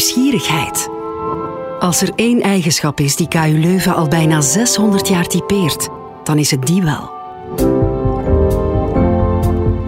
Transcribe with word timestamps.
nieuwsgierigheid. 0.00 0.90
Als 1.78 2.02
er 2.02 2.10
één 2.14 2.40
eigenschap 2.40 3.00
is 3.00 3.16
die 3.16 3.28
KU 3.28 3.58
Leuven 3.58 3.94
al 3.94 4.08
bijna 4.08 4.40
600 4.40 5.08
jaar 5.08 5.26
typeert, 5.26 5.88
dan 6.24 6.38
is 6.38 6.50
het 6.50 6.66
die 6.66 6.82
wel. 6.82 7.10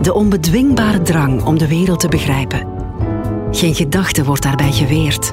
De 0.02 0.14
onbedwingbare 0.14 1.02
drang 1.02 1.44
om 1.44 1.58
de 1.58 1.68
wereld 1.68 2.00
te 2.00 2.08
begrijpen. 2.08 2.66
Geen 3.50 3.74
gedachte 3.74 4.24
wordt 4.24 4.42
daarbij 4.42 4.72
geweerd. 4.72 5.32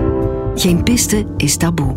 Geen 0.55 0.84
piste 0.84 1.25
is 1.38 1.57
taboe. 1.57 1.96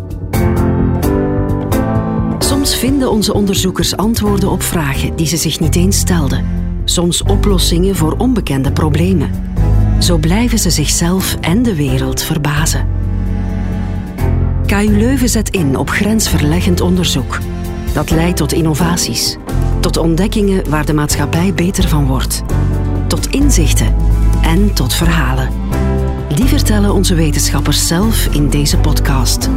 Soms 2.39 2.75
vinden 2.75 3.11
onze 3.11 3.33
onderzoekers 3.33 3.95
antwoorden 3.95 4.49
op 4.49 4.61
vragen 4.61 5.15
die 5.15 5.27
ze 5.27 5.37
zich 5.37 5.59
niet 5.59 5.75
eens 5.75 5.97
stelden. 5.97 6.45
Soms 6.85 7.23
oplossingen 7.23 7.95
voor 7.95 8.15
onbekende 8.17 8.71
problemen. 8.71 9.52
Zo 10.03 10.17
blijven 10.17 10.59
ze 10.59 10.69
zichzelf 10.69 11.35
en 11.41 11.63
de 11.63 11.75
wereld 11.75 12.23
verbazen. 12.23 12.87
KU 14.65 14.97
Leuven 14.97 15.29
zet 15.29 15.49
in 15.49 15.77
op 15.77 15.89
grensverleggend 15.89 16.81
onderzoek. 16.81 17.39
Dat 17.93 18.09
leidt 18.09 18.37
tot 18.37 18.53
innovaties, 18.53 19.37
tot 19.79 19.97
ontdekkingen 19.97 20.69
waar 20.69 20.85
de 20.85 20.93
maatschappij 20.93 21.53
beter 21.53 21.87
van 21.87 22.05
wordt, 22.05 22.43
tot 23.07 23.27
inzichten 23.27 23.95
en 24.41 24.73
tot 24.73 24.93
verhalen. 24.93 25.49
Die 26.35 26.45
vertellen 26.45 26.93
onze 26.93 27.15
wetenschappers 27.15 27.87
zelf 27.87 28.25
in 28.25 28.49
deze 28.49 28.77
podcast. 28.77 29.49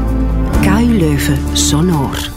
KU 0.61 0.99
Leuven 0.99 1.39
Sonor. 1.53 2.31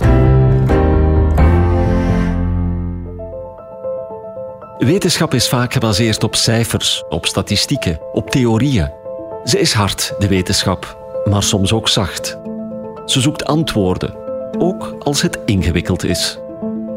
Wetenschap 4.80 5.34
is 5.34 5.50
vaak 5.50 5.74
gebaseerd 5.74 6.24
op 6.24 6.36
cijfers, 6.36 7.04
op 7.10 7.26
statistieken, 7.26 8.00
op 8.14 8.30
theorieën. 8.30 8.92
Ze 9.44 9.60
is 9.60 9.74
hard, 9.74 10.14
de 10.20 10.28
wetenschap, 10.28 10.98
maar 11.30 11.44
soms 11.44 11.74
ook 11.74 11.88
zacht. 11.88 12.38
Ze 13.06 13.22
zoekt 13.22 13.46
antwoorden, 13.46 14.16
ook 14.58 14.96
als 15.00 15.22
het 15.22 15.40
ingewikkeld 15.46 16.04
is. 16.04 16.40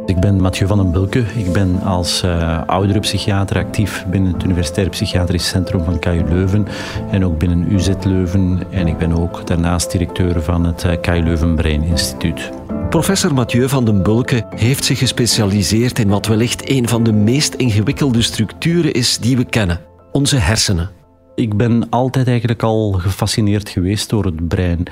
Ik 0.06 0.20
ben 0.20 0.40
Mathieu 0.40 0.66
van 0.66 0.78
den 0.78 0.90
Bulke. 0.90 1.24
Ik 1.34 1.52
ben 1.52 1.82
als 1.82 2.22
uh, 2.22 2.62
ouderenpsychiater 2.66 3.56
actief 3.56 4.04
binnen 4.06 4.32
het 4.32 4.44
Universitair 4.44 4.88
Psychiatrisch 4.88 5.48
Centrum 5.48 5.84
van 5.84 5.98
KU 5.98 6.24
Leuven 6.28 6.66
en 7.10 7.24
ook 7.24 7.38
binnen 7.38 7.72
UZ 7.72 7.90
Leuven. 8.02 8.62
En 8.70 8.86
ik 8.86 8.98
ben 8.98 9.18
ook 9.18 9.46
daarnaast 9.46 9.90
directeur 9.90 10.42
van 10.42 10.64
het 10.64 10.84
uh, 10.84 10.92
KU 11.00 11.22
Leuven 11.22 11.54
Brain 11.54 11.82
Instituut. 11.82 12.50
Professor 12.92 13.34
Mathieu 13.34 13.68
van 13.68 13.84
den 13.84 14.02
Bulke 14.02 14.46
heeft 14.54 14.84
zich 14.84 14.98
gespecialiseerd 14.98 15.98
in 15.98 16.08
wat 16.08 16.26
wellicht 16.26 16.70
een 16.70 16.88
van 16.88 17.02
de 17.02 17.12
meest 17.12 17.54
ingewikkelde 17.54 18.22
structuren 18.22 18.92
is 18.92 19.18
die 19.18 19.36
we 19.36 19.44
kennen: 19.44 19.80
onze 20.10 20.36
hersenen. 20.36 20.90
Ik 21.34 21.56
ben 21.56 21.88
altijd 21.88 22.26
eigenlijk 22.26 22.62
al 22.62 22.92
gefascineerd 22.92 23.68
geweest 23.68 24.10
door 24.10 24.24
het 24.24 24.48
brein. 24.48 24.82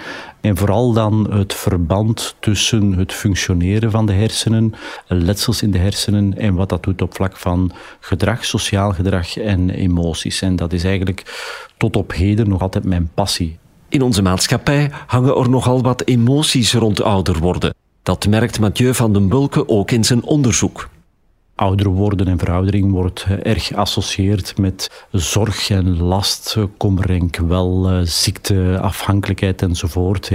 En 0.40 0.56
vooral 0.56 0.92
dan 0.92 1.32
het 1.32 1.54
verband 1.54 2.36
tussen 2.40 2.92
het 2.92 3.12
functioneren 3.12 3.90
van 3.90 4.06
de 4.06 4.12
hersenen, 4.12 4.74
letsels 5.06 5.62
in 5.62 5.70
de 5.70 5.78
hersenen 5.78 6.38
en 6.38 6.54
wat 6.54 6.68
dat 6.68 6.82
doet 6.82 7.02
op 7.02 7.14
vlak 7.14 7.36
van 7.36 7.72
gedrag, 8.00 8.44
sociaal 8.44 8.92
gedrag 8.92 9.36
en 9.36 9.70
emoties. 9.70 10.42
En 10.42 10.56
dat 10.56 10.72
is 10.72 10.84
eigenlijk 10.84 11.50
tot 11.76 11.96
op 11.96 12.12
heden 12.12 12.48
nog 12.48 12.60
altijd 12.60 12.84
mijn 12.84 13.10
passie. 13.14 13.58
In 13.88 14.02
onze 14.02 14.22
maatschappij 14.22 14.90
hangen 15.06 15.36
er 15.36 15.50
nogal 15.50 15.82
wat 15.82 16.02
emoties 16.06 16.72
rond 16.72 17.02
ouder 17.02 17.38
worden. 17.38 17.74
Dat 18.02 18.26
merkt 18.26 18.60
Mathieu 18.60 18.94
van 18.94 19.12
den 19.12 19.28
Bulke 19.28 19.68
ook 19.68 19.90
in 19.90 20.04
zijn 20.04 20.22
onderzoek 20.22 20.88
ouder 21.60 21.88
worden 21.88 22.28
en 22.28 22.38
veroudering 22.38 22.90
wordt 22.90 23.26
erg 23.42 23.66
geassocieerd 23.66 24.58
met 24.58 25.06
zorg 25.10 25.70
en 25.70 26.02
last, 26.02 26.56
kommer 26.76 27.10
en 27.10 27.30
kwel, 27.30 27.88
eh, 27.88 28.00
ziekte, 28.02 28.78
afhankelijkheid 28.80 29.62
enzovoort. 29.62 30.30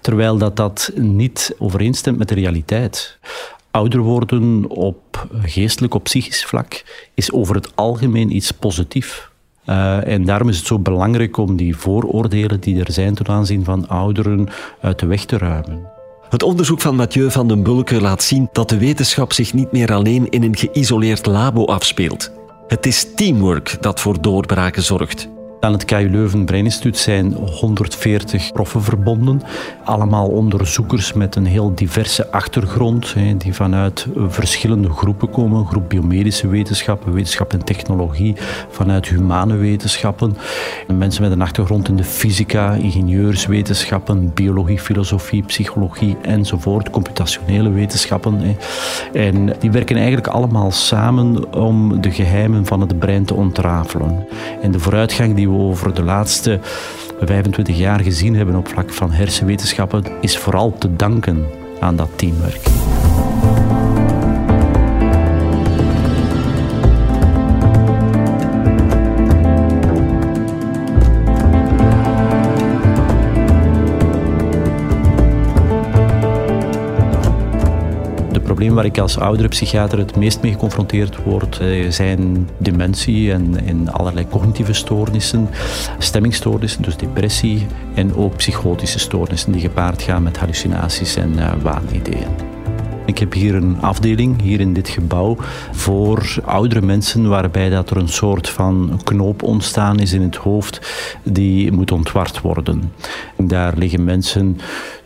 Terwijl 0.00 0.38
dat, 0.38 0.56
dat 0.56 0.92
niet 0.94 1.54
overeenstemt 1.58 2.18
met 2.18 2.28
de 2.28 2.34
realiteit. 2.34 3.18
Ouder 3.70 4.00
worden 4.00 4.68
op 4.68 5.26
geestelijk, 5.42 5.94
op 5.94 6.04
psychisch 6.04 6.44
vlak 6.44 6.84
is 7.14 7.32
over 7.32 7.54
het 7.54 7.76
algemeen 7.76 8.36
iets 8.36 8.50
positiefs. 8.50 9.30
En 10.04 10.24
daarom 10.24 10.48
is 10.48 10.56
het 10.56 10.66
zo 10.66 10.78
belangrijk 10.78 11.36
om 11.36 11.56
die 11.56 11.76
vooroordelen 11.76 12.60
die 12.60 12.84
er 12.84 12.92
zijn 12.92 13.14
ten 13.14 13.28
aanzien 13.28 13.64
van 13.64 13.88
ouderen 13.88 14.48
uit 14.80 14.98
de 14.98 15.06
weg 15.06 15.24
te 15.24 15.38
ruimen. 15.38 16.01
Het 16.32 16.42
onderzoek 16.42 16.80
van 16.80 16.96
Mathieu 16.96 17.30
van 17.30 17.48
den 17.48 17.62
Bulke 17.62 18.00
laat 18.00 18.22
zien 18.22 18.48
dat 18.52 18.68
de 18.68 18.78
wetenschap 18.78 19.32
zich 19.32 19.52
niet 19.52 19.72
meer 19.72 19.92
alleen 19.92 20.28
in 20.28 20.42
een 20.42 20.56
geïsoleerd 20.56 21.26
labo 21.26 21.64
afspeelt. 21.64 22.30
Het 22.66 22.86
is 22.86 23.14
teamwork 23.14 23.76
dat 23.80 24.00
voor 24.00 24.22
doorbraken 24.22 24.82
zorgt. 24.82 25.28
Aan 25.62 25.72
het 25.72 25.84
KU 25.84 26.08
Leuven 26.10 26.44
Breininstituut 26.44 26.98
zijn 26.98 27.32
140 27.32 28.52
proffen 28.52 28.82
verbonden. 28.82 29.42
Allemaal 29.84 30.28
onderzoekers 30.28 31.12
met 31.12 31.36
een 31.36 31.46
heel 31.46 31.74
diverse 31.74 32.30
achtergrond, 32.30 33.14
die 33.38 33.54
vanuit 33.54 34.06
verschillende 34.28 34.90
groepen 34.90 35.30
komen. 35.30 35.66
Groep 35.66 35.88
biomedische 35.88 36.48
wetenschappen, 36.48 37.12
wetenschap 37.12 37.52
en 37.52 37.64
technologie, 37.64 38.34
vanuit 38.68 39.08
humane 39.08 39.56
wetenschappen. 39.56 40.36
Mensen 40.88 41.22
met 41.22 41.32
een 41.32 41.42
achtergrond 41.42 41.88
in 41.88 41.96
de 41.96 42.04
fysica, 42.04 42.72
ingenieurswetenschappen, 42.72 44.30
biologie, 44.34 44.78
filosofie, 44.78 45.42
psychologie 45.42 46.16
enzovoort, 46.22 46.90
computationele 46.90 47.70
wetenschappen. 47.70 48.56
En 49.12 49.54
die 49.58 49.70
werken 49.70 49.96
eigenlijk 49.96 50.26
allemaal 50.26 50.70
samen 50.70 51.54
om 51.54 52.00
de 52.00 52.10
geheimen 52.10 52.66
van 52.66 52.80
het 52.80 52.98
brein 52.98 53.24
te 53.24 53.34
ontrafelen. 53.34 54.26
En 54.62 54.70
de 54.70 54.78
vooruitgang 54.78 55.34
die 55.34 55.50
over 55.60 55.94
de 55.94 56.02
laatste 56.02 56.60
25 57.20 57.76
jaar 57.76 58.00
gezien 58.00 58.36
hebben 58.36 58.54
op 58.54 58.68
vlak 58.68 58.92
van 58.92 59.12
hersenwetenschappen, 59.12 60.04
is 60.20 60.38
vooral 60.38 60.78
te 60.78 60.96
danken 60.96 61.46
aan 61.80 61.96
dat 61.96 62.08
teamwerk. 62.16 62.81
Probleem 78.62 78.82
waar 78.82 78.92
ik 78.96 79.02
als 79.02 79.18
oudere 79.18 79.48
psychiater 79.48 79.98
het 79.98 80.16
meest 80.16 80.42
mee 80.42 80.52
geconfronteerd 80.52 81.22
word, 81.22 81.58
eh, 81.58 81.90
zijn 81.90 82.48
dementie 82.58 83.32
en, 83.32 83.66
en 83.66 83.92
allerlei 83.92 84.28
cognitieve 84.28 84.72
stoornissen, 84.72 85.48
stemmingstoornissen, 85.98 86.82
dus 86.82 86.96
depressie 86.96 87.66
en 87.94 88.14
ook 88.14 88.36
psychotische 88.36 88.98
stoornissen 88.98 89.52
die 89.52 89.60
gepaard 89.60 90.02
gaan 90.02 90.22
met 90.22 90.38
hallucinaties 90.38 91.16
en 91.16 91.32
uh, 91.32 91.52
waanideeën. 91.62 92.52
Ik 93.06 93.18
heb 93.18 93.32
hier 93.32 93.54
een 93.54 93.76
afdeling, 93.80 94.40
hier 94.40 94.60
in 94.60 94.72
dit 94.72 94.88
gebouw, 94.88 95.36
voor 95.72 96.34
oudere 96.44 96.82
mensen 96.82 97.28
waarbij 97.28 97.68
dat 97.68 97.90
er 97.90 97.96
een 97.96 98.08
soort 98.08 98.48
van 98.48 99.00
knoop 99.04 99.42
ontstaan 99.42 99.98
is 99.98 100.12
in 100.12 100.22
het 100.22 100.36
hoofd 100.36 100.80
die 101.22 101.72
moet 101.72 101.92
ontward 101.92 102.40
worden. 102.40 102.92
Daar 103.36 103.72
liggen 103.76 104.04
mensen 104.04 104.58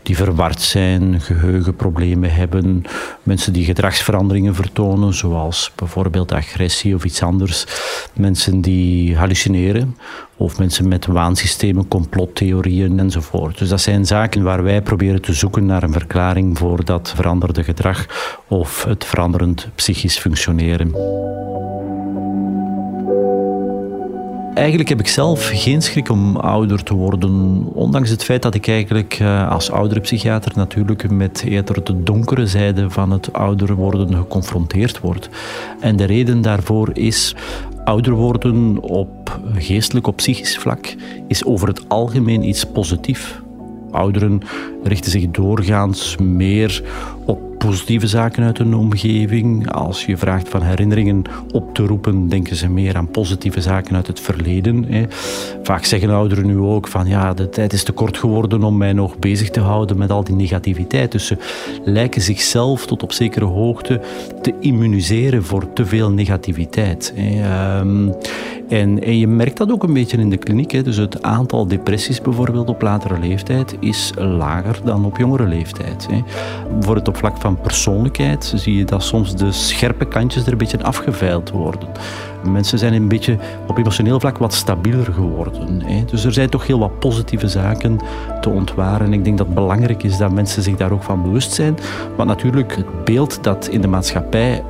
die 0.07 0.15
verward 0.15 0.61
zijn, 0.61 1.21
geheugenproblemen 1.21 2.33
hebben, 2.33 2.83
mensen 3.23 3.53
die 3.53 3.65
gedragsveranderingen 3.65 4.55
vertonen, 4.55 5.13
zoals 5.13 5.71
bijvoorbeeld 5.75 6.31
agressie 6.31 6.95
of 6.95 7.03
iets 7.05 7.23
anders, 7.23 7.65
mensen 8.13 8.61
die 8.61 9.17
hallucineren 9.17 9.97
of 10.37 10.57
mensen 10.59 10.87
met 10.87 11.05
waansystemen, 11.05 11.87
complottheorieën 11.87 12.99
enzovoort. 12.99 13.57
Dus 13.57 13.69
dat 13.69 13.81
zijn 13.81 14.05
zaken 14.05 14.43
waar 14.43 14.63
wij 14.63 14.81
proberen 14.81 15.21
te 15.21 15.33
zoeken 15.33 15.65
naar 15.65 15.83
een 15.83 15.93
verklaring 15.93 16.57
voor 16.57 16.85
dat 16.85 17.13
veranderde 17.15 17.63
gedrag 17.63 18.05
of 18.47 18.83
het 18.83 19.05
veranderend 19.05 19.69
psychisch 19.75 20.17
functioneren. 20.17 20.91
Eigenlijk 24.57 24.89
heb 24.89 24.99
ik 24.99 25.07
zelf 25.07 25.49
geen 25.53 25.81
schrik 25.81 26.09
om 26.09 26.35
ouder 26.35 26.83
te 26.83 26.93
worden. 26.93 27.63
Ondanks 27.73 28.09
het 28.09 28.23
feit 28.23 28.41
dat 28.41 28.55
ik 28.55 28.67
eigenlijk 28.67 29.17
eh, 29.19 29.51
als 29.51 29.71
oudere 29.71 29.99
psychiater 29.99 30.51
natuurlijk 30.55 31.11
met 31.11 31.43
eerder 31.45 31.83
de 31.83 32.03
donkere 32.03 32.47
zijde 32.47 32.89
van 32.89 33.11
het 33.11 33.33
ouder 33.33 33.75
worden 33.75 34.15
geconfronteerd 34.15 34.99
word. 34.99 35.29
En 35.79 35.95
de 35.95 36.03
reden 36.03 36.41
daarvoor 36.41 36.89
is 36.93 37.35
ouder 37.83 38.13
worden 38.13 38.81
op 38.81 39.39
geestelijk, 39.53 40.07
op 40.07 40.15
psychisch 40.15 40.57
vlak, 40.57 40.95
is 41.27 41.45
over 41.45 41.67
het 41.67 41.89
algemeen 41.89 42.43
iets 42.43 42.63
positiefs. 42.63 43.35
Ouderen 43.91 44.41
richten 44.83 45.11
zich 45.11 45.31
doorgaans 45.31 46.15
meer 46.17 46.83
op 47.25 47.46
positieve 47.57 48.07
zaken 48.07 48.43
uit 48.43 48.57
hun 48.57 48.75
omgeving. 48.75 49.71
Als 49.71 50.05
je 50.05 50.17
vraagt 50.17 50.49
van 50.49 50.61
herinneringen 50.61 51.21
op 51.51 51.73
te 51.75 51.85
roepen, 51.85 52.27
denken 52.27 52.55
ze 52.55 52.69
meer 52.69 52.95
aan 52.95 53.11
positieve 53.11 53.61
zaken 53.61 53.95
uit 53.95 54.07
het 54.07 54.19
verleden. 54.19 54.85
Hè. 54.87 55.05
Vaak 55.63 55.85
zeggen 55.85 56.09
ouderen 56.09 56.45
nu 56.45 56.57
ook 56.57 56.87
van 56.87 57.07
ja, 57.07 57.33
de 57.33 57.49
tijd 57.49 57.73
is 57.73 57.83
te 57.83 57.91
kort 57.91 58.17
geworden 58.17 58.63
om 58.63 58.77
mij 58.77 58.93
nog 58.93 59.17
bezig 59.17 59.49
te 59.49 59.59
houden 59.59 59.97
met 59.97 60.11
al 60.11 60.23
die 60.23 60.35
negativiteit. 60.35 61.11
Dus 61.11 61.25
ze 61.25 61.37
lijken 61.85 62.21
zichzelf 62.21 62.85
tot 62.85 63.03
op 63.03 63.11
zekere 63.11 63.45
hoogte 63.45 64.01
te 64.41 64.53
immuniseren 64.59 65.43
voor 65.43 65.73
te 65.73 65.85
veel 65.85 66.11
negativiteit. 66.11 67.13
Hè. 67.15 67.41
Ehm, 67.43 68.09
En, 68.69 69.03
en 69.03 69.17
je 69.17 69.27
merkt 69.27 69.57
dat 69.57 69.71
ook 69.71 69.83
een 69.83 69.93
beetje 69.93 70.17
in 70.17 70.29
de 70.29 70.37
kliniek. 70.37 70.71
Hè. 70.71 70.81
Dus 70.81 70.97
het 70.97 71.21
aantal 71.21 71.67
depressies 71.67 72.21
bijvoorbeeld 72.21 72.69
op 72.69 72.81
latere 72.81 73.19
leeftijd 73.19 73.75
is 73.79 74.11
lager 74.15 74.79
dan 74.83 75.05
op 75.05 75.17
jongere 75.17 75.47
leeftijd. 75.47 76.07
Hè. 76.11 76.23
Bijvoorbeeld 76.71 77.07
op 77.07 77.17
vlak 77.17 77.37
van 77.37 77.46
persoonlijkheid 77.55 78.53
zie 78.55 78.77
je 78.77 78.85
dat 78.85 79.03
soms 79.03 79.35
de 79.35 79.51
scherpe 79.51 80.05
kantjes 80.05 80.45
er 80.45 80.51
een 80.51 80.57
beetje 80.57 80.83
afgeveild 80.83 81.49
worden. 81.49 81.89
Mensen 82.49 82.79
zijn 82.79 82.93
een 82.93 83.07
beetje 83.07 83.37
op 83.67 83.77
emotioneel 83.77 84.19
vlak 84.19 84.37
wat 84.37 84.53
stabieler 84.53 85.13
geworden. 85.13 85.81
Hè. 85.81 86.03
Dus 86.05 86.25
er 86.25 86.33
zijn 86.33 86.49
toch 86.49 86.67
heel 86.67 86.79
wat 86.79 86.99
positieve 86.99 87.47
zaken 87.47 87.99
te 88.41 88.49
ontwaren. 88.49 89.13
Ik 89.13 89.23
denk 89.23 89.37
dat 89.37 89.45
het 89.45 89.55
belangrijk 89.55 90.03
is 90.03 90.17
dat 90.17 90.31
mensen 90.31 90.63
zich 90.63 90.75
daar 90.75 90.91
ook 90.91 91.03
van 91.03 91.21
bewust 91.21 91.53
zijn. 91.53 91.77
Want 92.15 92.29
natuurlijk, 92.29 92.75
het 92.75 93.03
beeld 93.03 93.43
dat 93.43 93.67
in 93.67 93.81
de 93.81 93.87
maatschappij 93.87 94.63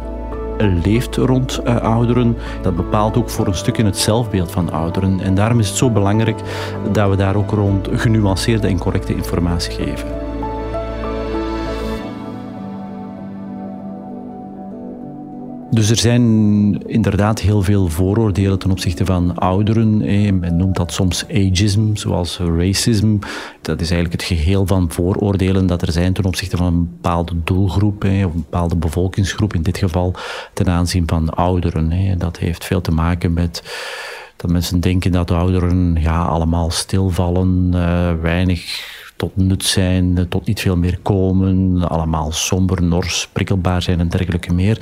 leeft 0.84 1.16
rond 1.16 1.62
uh, 1.66 1.76
ouderen, 1.76 2.38
dat 2.62 2.76
bepaalt 2.76 3.18
ook 3.18 3.30
voor 3.30 3.48
een 3.48 3.56
stukje 3.56 3.86
het 3.86 3.98
zelfbeeld 3.98 4.52
van 4.52 4.72
ouderen. 4.72 5.20
En 5.20 5.36
daarom 5.36 5.60
is 5.60 5.68
het 5.68 5.78
zo 5.78 5.90
belangrijk 5.90 6.40
dat 6.92 7.10
we 7.10 7.16
daar 7.16 7.36
ook 7.36 7.52
rond 7.52 7.88
genuanceerde 7.92 8.68
en 8.68 8.78
correcte 8.78 9.16
informatie 9.16 9.72
geven. 9.72 10.27
Dus 15.78 15.90
er 15.90 15.98
zijn 15.98 16.24
inderdaad 16.88 17.40
heel 17.40 17.62
veel 17.62 17.88
vooroordelen 17.88 18.60
ten 18.60 18.72
opzichte 18.72 19.06
van 19.06 19.36
ouderen. 19.36 19.98
Men 20.40 20.56
noemt 20.56 20.76
dat 20.76 20.94
soms 20.94 21.26
ageism, 21.30 21.96
zoals 21.96 22.38
racism. 22.38 23.18
Dat 23.62 23.82
is 23.82 23.92
eigenlijk 23.92 24.22
het 24.22 24.38
geheel 24.38 24.66
van 24.68 24.92
vooroordelen 24.92 25.68
dat 25.68 25.82
er 25.82 25.92
zijn 25.92 26.14
ten 26.14 26.26
opzichte 26.26 26.58
van 26.58 26.66
een 26.66 26.90
bepaalde 26.90 27.34
doelgroep, 27.44 28.04
of 28.04 28.10
een 28.10 28.32
bepaalde 28.34 28.76
bevolkingsgroep, 28.76 29.54
in 29.54 29.62
dit 29.62 29.78
geval 29.78 30.14
ten 30.54 30.70
aanzien 30.70 31.04
van 31.08 31.30
ouderen. 31.30 32.18
Dat 32.18 32.38
heeft 32.38 32.66
veel 32.66 32.82
te 32.82 32.92
maken 32.92 33.34
met 33.34 33.64
dat 34.36 34.52
mensen 34.52 34.80
denken 34.80 35.12
dat 35.12 35.32
ouderen 35.32 35.96
ja, 36.00 36.24
allemaal 36.24 36.72
stilvallen, 36.72 37.72
uh, 37.74 38.12
weinig 38.22 38.96
tot 39.18 39.36
nut 39.36 39.64
zijn, 39.64 40.26
tot 40.30 40.46
niet 40.46 40.60
veel 40.60 40.78
meer 40.78 41.00
komen, 41.02 41.90
allemaal 41.90 42.32
somber, 42.32 42.84
nors, 42.84 43.28
prikkelbaar 43.34 43.82
zijn 43.82 44.00
en 44.00 44.10
dergelijke 44.10 44.54
meer. 44.54 44.76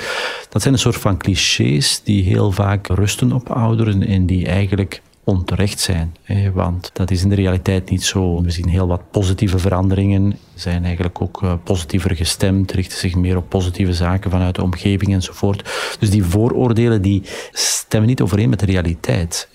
Dat 0.49 0.61
zijn 0.61 0.73
een 0.73 0.79
soort 0.79 0.95
van 0.95 1.17
clichés 1.17 2.01
die 2.03 2.23
heel 2.23 2.51
vaak 2.51 2.87
rusten 2.87 3.31
op 3.31 3.49
ouderen 3.49 4.07
en 4.07 4.25
die 4.25 4.47
eigenlijk 4.47 5.01
onterecht 5.25 5.79
zijn. 5.79 6.15
Want 6.53 6.89
dat 6.93 7.11
is 7.11 7.23
in 7.23 7.29
de 7.29 7.35
realiteit 7.35 7.89
niet 7.89 8.03
zo. 8.03 8.41
We 8.41 8.51
zien 8.51 8.67
heel 8.67 8.87
wat 8.87 9.11
positieve 9.11 9.57
veranderingen, 9.59 10.37
zijn 10.53 10.83
eigenlijk 10.83 11.21
ook 11.21 11.43
eh, 11.43 11.53
positiever 11.63 12.15
gestemd, 12.15 12.71
richten 12.71 12.97
zich 12.97 13.15
meer 13.15 13.37
op 13.37 13.49
positieve 13.49 13.93
zaken 13.93 14.31
vanuit 14.31 14.55
de 14.55 14.63
omgeving 14.63 15.13
enzovoort. 15.13 15.95
Dus 15.99 16.09
die 16.09 16.23
vooroordelen 16.23 17.01
die 17.01 17.21
stemmen 17.51 18.09
niet 18.09 18.21
overeen 18.21 18.49
met 18.49 18.59
de 18.59 18.65
realiteit. 18.65 19.49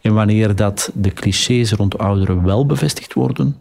En 0.00 0.14
wanneer 0.14 0.56
dat 0.56 0.90
de 0.94 1.12
clichés 1.12 1.72
rond 1.72 1.98
ouderen 1.98 2.44
wel 2.44 2.66
bevestigd 2.66 3.12
worden, 3.12 3.56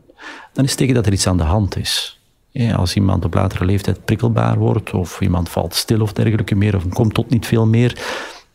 dan 0.53 0.63
is 0.63 0.69
het 0.69 0.79
tegen 0.79 0.95
dat 0.95 1.05
er 1.05 1.13
iets 1.13 1.27
aan 1.27 1.37
de 1.37 1.43
hand 1.43 1.77
is. 1.77 2.19
als 2.75 2.95
iemand 2.95 3.25
op 3.25 3.33
latere 3.33 3.65
leeftijd 3.65 4.05
prikkelbaar 4.05 4.57
wordt, 4.57 4.93
of 4.93 5.21
iemand 5.21 5.49
valt 5.49 5.75
stil 5.75 6.01
of 6.01 6.13
dergelijke 6.13 6.55
meer, 6.55 6.75
of 6.75 6.89
komt 6.89 7.13
tot 7.13 7.29
niet 7.29 7.45
veel 7.45 7.67
meer, 7.67 7.97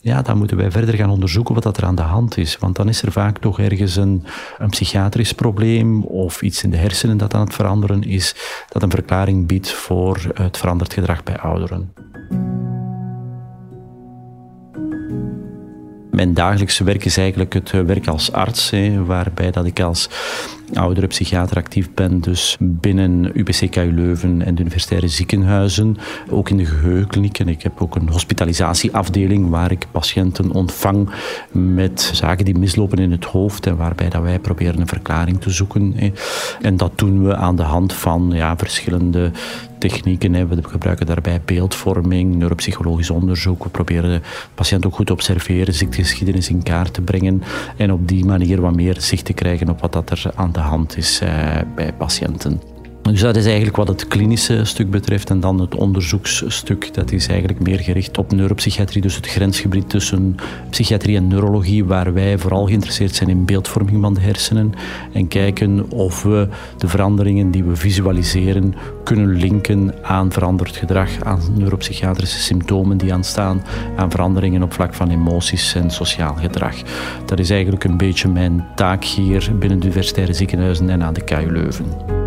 ja, 0.06 0.22
dan 0.22 0.38
moeten 0.38 0.56
wij 0.56 0.70
verder 0.70 0.94
gaan 0.94 1.10
onderzoeken 1.10 1.54
wat 1.54 1.62
dat 1.62 1.76
er 1.76 1.84
aan 1.84 1.94
de 1.94 2.02
hand 2.02 2.36
is. 2.36 2.58
Want 2.58 2.76
dan 2.76 2.88
is 2.88 3.02
er 3.02 3.12
vaak 3.12 3.38
toch 3.38 3.58
ergens 3.58 3.96
een, 3.96 4.24
een 4.58 4.70
psychiatrisch 4.70 5.32
probleem 5.32 6.02
of 6.02 6.42
iets 6.42 6.62
in 6.62 6.70
de 6.70 6.76
hersenen 6.76 7.16
dat 7.16 7.34
aan 7.34 7.40
het 7.40 7.54
veranderen 7.54 8.02
is, 8.02 8.34
dat 8.68 8.82
een 8.82 8.90
verklaring 8.90 9.46
biedt 9.46 9.72
voor 9.72 10.32
het 10.34 10.56
veranderd 10.56 10.92
gedrag 10.92 11.22
bij 11.22 11.38
ouderen. 11.38 11.92
Mijn 16.16 16.34
dagelijkse 16.34 16.84
werk 16.84 17.04
is 17.04 17.16
eigenlijk 17.16 17.52
het 17.52 17.70
werk 17.70 18.06
als 18.06 18.32
arts, 18.32 18.72
waarbij 19.06 19.50
dat 19.50 19.66
ik 19.66 19.80
als 19.80 20.08
oudere 20.74 21.06
psychiater 21.06 21.56
actief 21.56 21.94
ben, 21.94 22.20
dus 22.20 22.56
binnen 22.60 23.30
UBCKU 23.34 23.92
Leuven 23.92 24.42
en 24.42 24.54
de 24.54 24.60
universitaire 24.60 25.08
ziekenhuizen, 25.08 25.96
ook 26.30 26.50
in 26.50 26.56
de 26.56 26.64
geheugenklinieken. 26.64 27.48
Ik 27.48 27.62
heb 27.62 27.82
ook 27.82 27.96
een 27.96 28.08
hospitalisatieafdeling 28.08 29.48
waar 29.48 29.70
ik 29.70 29.86
patiënten 29.90 30.52
ontvang 30.52 31.10
met 31.52 32.10
zaken 32.14 32.44
die 32.44 32.58
mislopen 32.58 32.98
in 32.98 33.10
het 33.10 33.24
hoofd 33.24 33.66
en 33.66 33.76
waarbij 33.76 34.08
dat 34.08 34.22
wij 34.22 34.38
proberen 34.38 34.80
een 34.80 34.86
verklaring 34.86 35.40
te 35.40 35.50
zoeken. 35.50 35.94
En 36.60 36.76
dat 36.76 36.98
doen 36.98 37.24
we 37.24 37.36
aan 37.36 37.56
de 37.56 37.62
hand 37.62 37.92
van 37.92 38.30
ja, 38.34 38.56
verschillende 38.56 39.30
technieken. 39.88 40.48
We 40.48 40.62
gebruiken 40.62 41.06
daarbij 41.06 41.40
beeldvorming, 41.44 42.34
neuropsychologisch 42.34 43.10
onderzoek. 43.10 43.64
We 43.64 43.68
proberen 43.68 44.10
de 44.10 44.20
patiënt 44.54 44.86
ook 44.86 44.94
goed 44.94 45.06
te 45.06 45.12
observeren, 45.12 45.74
ziektegeschiedenis 45.74 46.48
in 46.48 46.62
kaart 46.62 46.94
te 46.94 47.00
brengen 47.00 47.42
en 47.76 47.92
op 47.92 48.08
die 48.08 48.24
manier 48.24 48.60
wat 48.60 48.74
meer 48.74 49.00
zicht 49.00 49.24
te 49.24 49.32
krijgen 49.32 49.68
op 49.68 49.80
wat 49.80 49.92
dat 49.92 50.10
er 50.10 50.30
aan 50.34 50.52
de 50.52 50.60
hand 50.60 50.96
is 50.96 51.20
eh, 51.20 51.28
bij 51.74 51.92
patiënten. 51.92 52.75
Dus 53.10 53.20
dat 53.20 53.36
is 53.36 53.44
eigenlijk 53.44 53.76
wat 53.76 53.88
het 53.88 54.08
klinische 54.08 54.64
stuk 54.64 54.90
betreft. 54.90 55.30
En 55.30 55.40
dan 55.40 55.60
het 55.60 55.74
onderzoeksstuk, 55.74 56.94
dat 56.94 57.12
is 57.12 57.26
eigenlijk 57.28 57.60
meer 57.60 57.78
gericht 57.78 58.18
op 58.18 58.32
neuropsychiatrie. 58.32 59.02
Dus 59.02 59.16
het 59.16 59.26
grensgebied 59.26 59.90
tussen 59.90 60.36
psychiatrie 60.70 61.16
en 61.16 61.28
neurologie, 61.28 61.84
waar 61.84 62.12
wij 62.12 62.38
vooral 62.38 62.66
geïnteresseerd 62.66 63.14
zijn 63.14 63.28
in 63.28 63.44
beeldvorming 63.44 64.00
van 64.02 64.14
de 64.14 64.20
hersenen. 64.20 64.72
En 65.12 65.28
kijken 65.28 65.90
of 65.90 66.22
we 66.22 66.48
de 66.78 66.88
veranderingen 66.88 67.50
die 67.50 67.64
we 67.64 67.76
visualiseren 67.76 68.74
kunnen 69.04 69.36
linken 69.36 69.94
aan 70.02 70.32
veranderd 70.32 70.76
gedrag, 70.76 71.10
aan 71.22 71.40
neuropsychiatrische 71.54 72.40
symptomen 72.40 72.98
die 72.98 73.12
aanstaan, 73.12 73.62
aan 73.96 74.10
veranderingen 74.10 74.62
op 74.62 74.72
vlak 74.72 74.94
van 74.94 75.10
emoties 75.10 75.74
en 75.74 75.90
sociaal 75.90 76.34
gedrag. 76.34 76.74
Dat 77.26 77.38
is 77.38 77.50
eigenlijk 77.50 77.84
een 77.84 77.96
beetje 77.96 78.28
mijn 78.28 78.64
taak 78.74 79.04
hier 79.04 79.50
binnen 79.58 79.78
de 79.78 79.86
universitaire 79.86 80.32
ziekenhuizen 80.32 80.90
en 80.90 81.02
aan 81.02 81.14
de 81.14 81.24
KU 81.24 81.52
Leuven. 81.52 82.25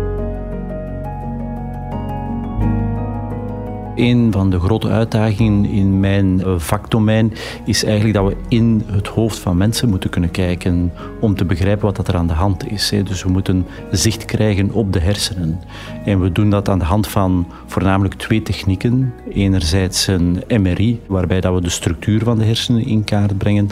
Een 4.00 4.32
van 4.32 4.50
de 4.50 4.60
grote 4.60 4.88
uitdagingen 4.88 5.64
in 5.64 6.00
mijn 6.00 6.42
eh, 6.42 6.58
vakdomein 6.58 7.32
is 7.64 7.84
eigenlijk 7.84 8.14
dat 8.14 8.26
we 8.26 8.36
in 8.48 8.82
het 8.86 9.06
hoofd 9.06 9.38
van 9.38 9.56
mensen 9.56 9.88
moeten 9.88 10.10
kunnen 10.10 10.30
kijken 10.30 10.92
om 11.20 11.34
te 11.34 11.44
begrijpen 11.44 11.94
wat 11.94 12.08
er 12.08 12.16
aan 12.16 12.26
de 12.26 12.32
hand 12.32 12.70
is. 12.70 12.92
Dus 13.04 13.22
we 13.22 13.30
moeten 13.30 13.66
zicht 13.90 14.24
krijgen 14.24 14.72
op 14.72 14.92
de 14.92 15.00
hersenen. 15.00 15.60
En 16.04 16.20
we 16.20 16.32
doen 16.32 16.50
dat 16.50 16.68
aan 16.68 16.78
de 16.78 16.84
hand 16.84 17.08
van 17.08 17.46
voornamelijk 17.66 18.14
twee 18.14 18.42
technieken. 18.42 19.14
Enerzijds 19.32 20.06
een 20.06 20.42
MRI, 20.48 21.00
waarbij 21.06 21.40
dat 21.40 21.54
we 21.54 21.60
de 21.60 21.70
structuur 21.70 22.22
van 22.24 22.38
de 22.38 22.44
hersenen 22.44 22.86
in 22.86 23.04
kaart 23.04 23.38
brengen. 23.38 23.68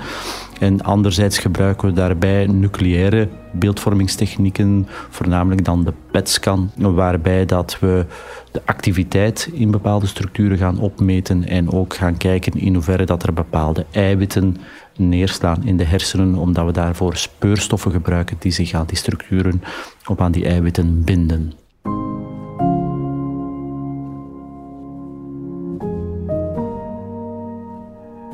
En 0.58 0.82
anderzijds 0.82 1.38
gebruiken 1.38 1.88
we 1.88 1.94
daarbij 1.94 2.47
nucleaire 2.47 3.28
beeldvormingstechnieken, 3.52 4.87
voornamelijk 5.09 5.64
dan 5.64 5.85
de 5.85 5.92
PET-scan, 6.11 6.71
waarbij 6.76 7.47
dat 7.47 7.78
we 7.80 8.06
de 8.52 8.62
activiteit 8.64 9.50
in 9.52 9.71
bepaalde 9.71 10.06
structuren 10.06 10.59
gaan 10.59 10.78
opmeten 10.78 11.49
en 11.49 11.73
ook 11.73 11.94
gaan 11.94 12.16
kijken 12.16 12.52
in 12.61 12.75
hoeverre 12.75 13.04
dat 13.04 13.23
er 13.23 13.33
bepaalde 13.33 13.87
eiwitten 13.90 14.56
neerslaan 14.97 15.64
in 15.64 15.76
de 15.76 15.85
hersenen, 15.85 16.35
omdat 16.35 16.66
we 16.66 16.73
daarvoor 16.73 17.16
speurstoffen 17.16 17.90
gebruiken 17.90 18.37
die 18.38 18.52
zich 18.52 18.73
aan 18.73 18.87
die 18.87 18.97
structuren 18.97 19.62
of 20.06 20.18
aan 20.18 20.33
die 20.33 20.47
eiwitten 20.47 21.04
binden. 21.04 21.52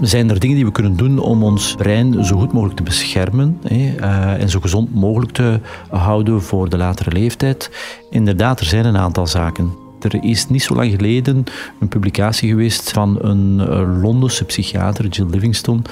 Zijn 0.06 0.30
er 0.30 0.40
dingen 0.40 0.56
die 0.56 0.64
we 0.64 0.73
kunnen 0.73 0.96
doen 0.96 1.18
om 1.18 1.42
ons 1.42 1.75
brein 1.75 2.25
zo 2.25 2.38
goed 2.38 2.52
mogelijk 2.52 2.76
te 2.76 2.82
beschermen 2.82 3.58
hè, 3.62 3.94
uh, 4.00 4.42
en 4.42 4.49
zo 4.49 4.61
gezond 4.61 4.94
mogelijk 4.94 5.32
te 5.32 5.61
houden 5.90 6.42
voor 6.42 6.68
de 6.68 6.76
latere 6.76 7.12
leeftijd? 7.12 7.70
Inderdaad, 8.11 8.61
er 8.61 8.66
zijn 8.66 8.84
een 8.84 8.96
aantal 8.96 9.26
zaken. 9.26 9.82
Er 10.00 10.25
is 10.25 10.49
niet 10.49 10.62
zo 10.62 10.75
lang 10.75 10.90
geleden 10.90 11.44
een 11.80 11.88
publicatie 11.88 12.49
geweest 12.49 12.90
van 12.90 13.18
een 13.20 13.61
eh, 13.61 14.02
Londense 14.02 14.44
psychiater, 14.44 15.06
Jill 15.06 15.26
Livingstone, 15.30 15.82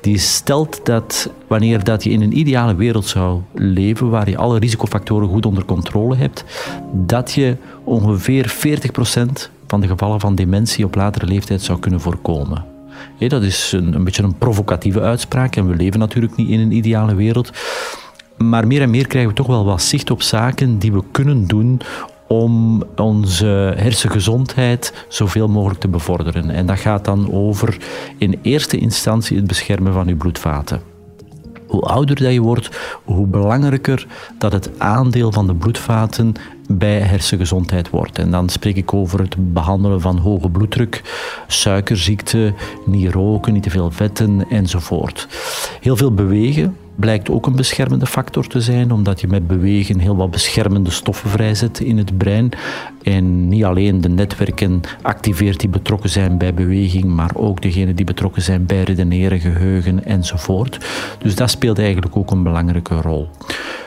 die 0.00 0.18
stelt 0.18 0.80
dat 0.86 1.30
wanneer 1.46 1.84
dat 1.84 2.04
je 2.04 2.10
in 2.10 2.22
een 2.22 2.38
ideale 2.38 2.74
wereld 2.74 3.06
zou 3.06 3.40
leven, 3.54 4.10
waar 4.10 4.30
je 4.30 4.36
alle 4.36 4.58
risicofactoren 4.58 5.28
goed 5.28 5.46
onder 5.46 5.64
controle 5.64 6.16
hebt, 6.16 6.44
dat 6.92 7.32
je 7.32 7.56
ongeveer 7.84 8.54
40% 8.66 9.50
van 9.66 9.80
de 9.80 9.86
gevallen 9.86 10.20
van 10.20 10.34
dementie 10.34 10.84
op 10.84 10.94
latere 10.94 11.26
leeftijd 11.26 11.62
zou 11.62 11.78
kunnen 11.78 12.00
voorkomen 12.00 12.67
dat 13.28 13.42
is 13.42 13.72
een, 13.72 13.94
een 13.94 14.04
beetje 14.04 14.22
een 14.22 14.38
provocatieve 14.38 15.00
uitspraak 15.00 15.56
en 15.56 15.68
we 15.68 15.76
leven 15.76 15.98
natuurlijk 15.98 16.36
niet 16.36 16.48
in 16.48 16.60
een 16.60 16.72
ideale 16.72 17.14
wereld. 17.14 17.50
Maar 18.36 18.66
meer 18.66 18.82
en 18.82 18.90
meer 18.90 19.06
krijgen 19.06 19.30
we 19.30 19.36
toch 19.36 19.46
wel 19.46 19.64
wat 19.64 19.82
zicht 19.82 20.10
op 20.10 20.22
zaken 20.22 20.78
die 20.78 20.92
we 20.92 21.02
kunnen 21.12 21.46
doen 21.46 21.80
om 22.28 22.82
onze 22.96 23.74
hersengezondheid 23.76 25.06
zoveel 25.08 25.48
mogelijk 25.48 25.80
te 25.80 25.88
bevorderen. 25.88 26.50
En 26.50 26.66
dat 26.66 26.78
gaat 26.78 27.04
dan 27.04 27.32
over 27.32 27.76
in 28.18 28.38
eerste 28.42 28.78
instantie 28.78 29.36
het 29.36 29.46
beschermen 29.46 29.92
van 29.92 30.08
uw 30.08 30.16
bloedvaten. 30.16 30.97
Hoe 31.68 31.80
ouder 31.80 32.16
dat 32.16 32.32
je 32.32 32.40
wordt, 32.40 32.70
hoe 33.04 33.26
belangrijker 33.26 34.06
dat 34.38 34.52
het 34.52 34.70
aandeel 34.78 35.32
van 35.32 35.46
de 35.46 35.54
bloedvaten 35.54 36.34
bij 36.68 37.00
hersengezondheid 37.00 37.90
wordt. 37.90 38.18
En 38.18 38.30
dan 38.30 38.48
spreek 38.48 38.76
ik 38.76 38.94
over 38.94 39.20
het 39.20 39.52
behandelen 39.52 40.00
van 40.00 40.18
hoge 40.18 40.48
bloeddruk, 40.48 41.02
suikerziekte, 41.46 42.54
niet 42.86 43.12
roken, 43.12 43.52
niet 43.52 43.62
te 43.62 43.70
veel 43.70 43.90
vetten 43.90 44.46
enzovoort. 44.50 45.28
Heel 45.80 45.96
veel 45.96 46.14
bewegen, 46.14 46.76
blijkt 46.98 47.30
ook 47.30 47.46
een 47.46 47.56
beschermende 47.56 48.06
factor 48.06 48.46
te 48.46 48.60
zijn, 48.60 48.92
omdat 48.92 49.20
je 49.20 49.26
met 49.26 49.46
bewegen 49.46 49.98
heel 49.98 50.16
wat 50.16 50.30
beschermende 50.30 50.90
stoffen 50.90 51.30
vrijzet 51.30 51.80
in 51.80 51.98
het 51.98 52.18
brein. 52.18 52.50
En 53.02 53.48
niet 53.48 53.64
alleen 53.64 54.00
de 54.00 54.08
netwerken 54.08 54.80
activeert 55.02 55.60
die 55.60 55.68
betrokken 55.68 56.10
zijn 56.10 56.38
bij 56.38 56.54
beweging, 56.54 57.04
maar 57.04 57.30
ook 57.34 57.62
degenen 57.62 57.96
die 57.96 58.04
betrokken 58.04 58.42
zijn 58.42 58.66
bij 58.66 58.82
redeneren, 58.82 59.40
geheugen 59.40 60.04
enzovoort. 60.04 60.86
Dus 61.18 61.34
dat 61.34 61.50
speelt 61.50 61.78
eigenlijk 61.78 62.16
ook 62.16 62.30
een 62.30 62.42
belangrijke 62.42 63.00
rol. 63.00 63.28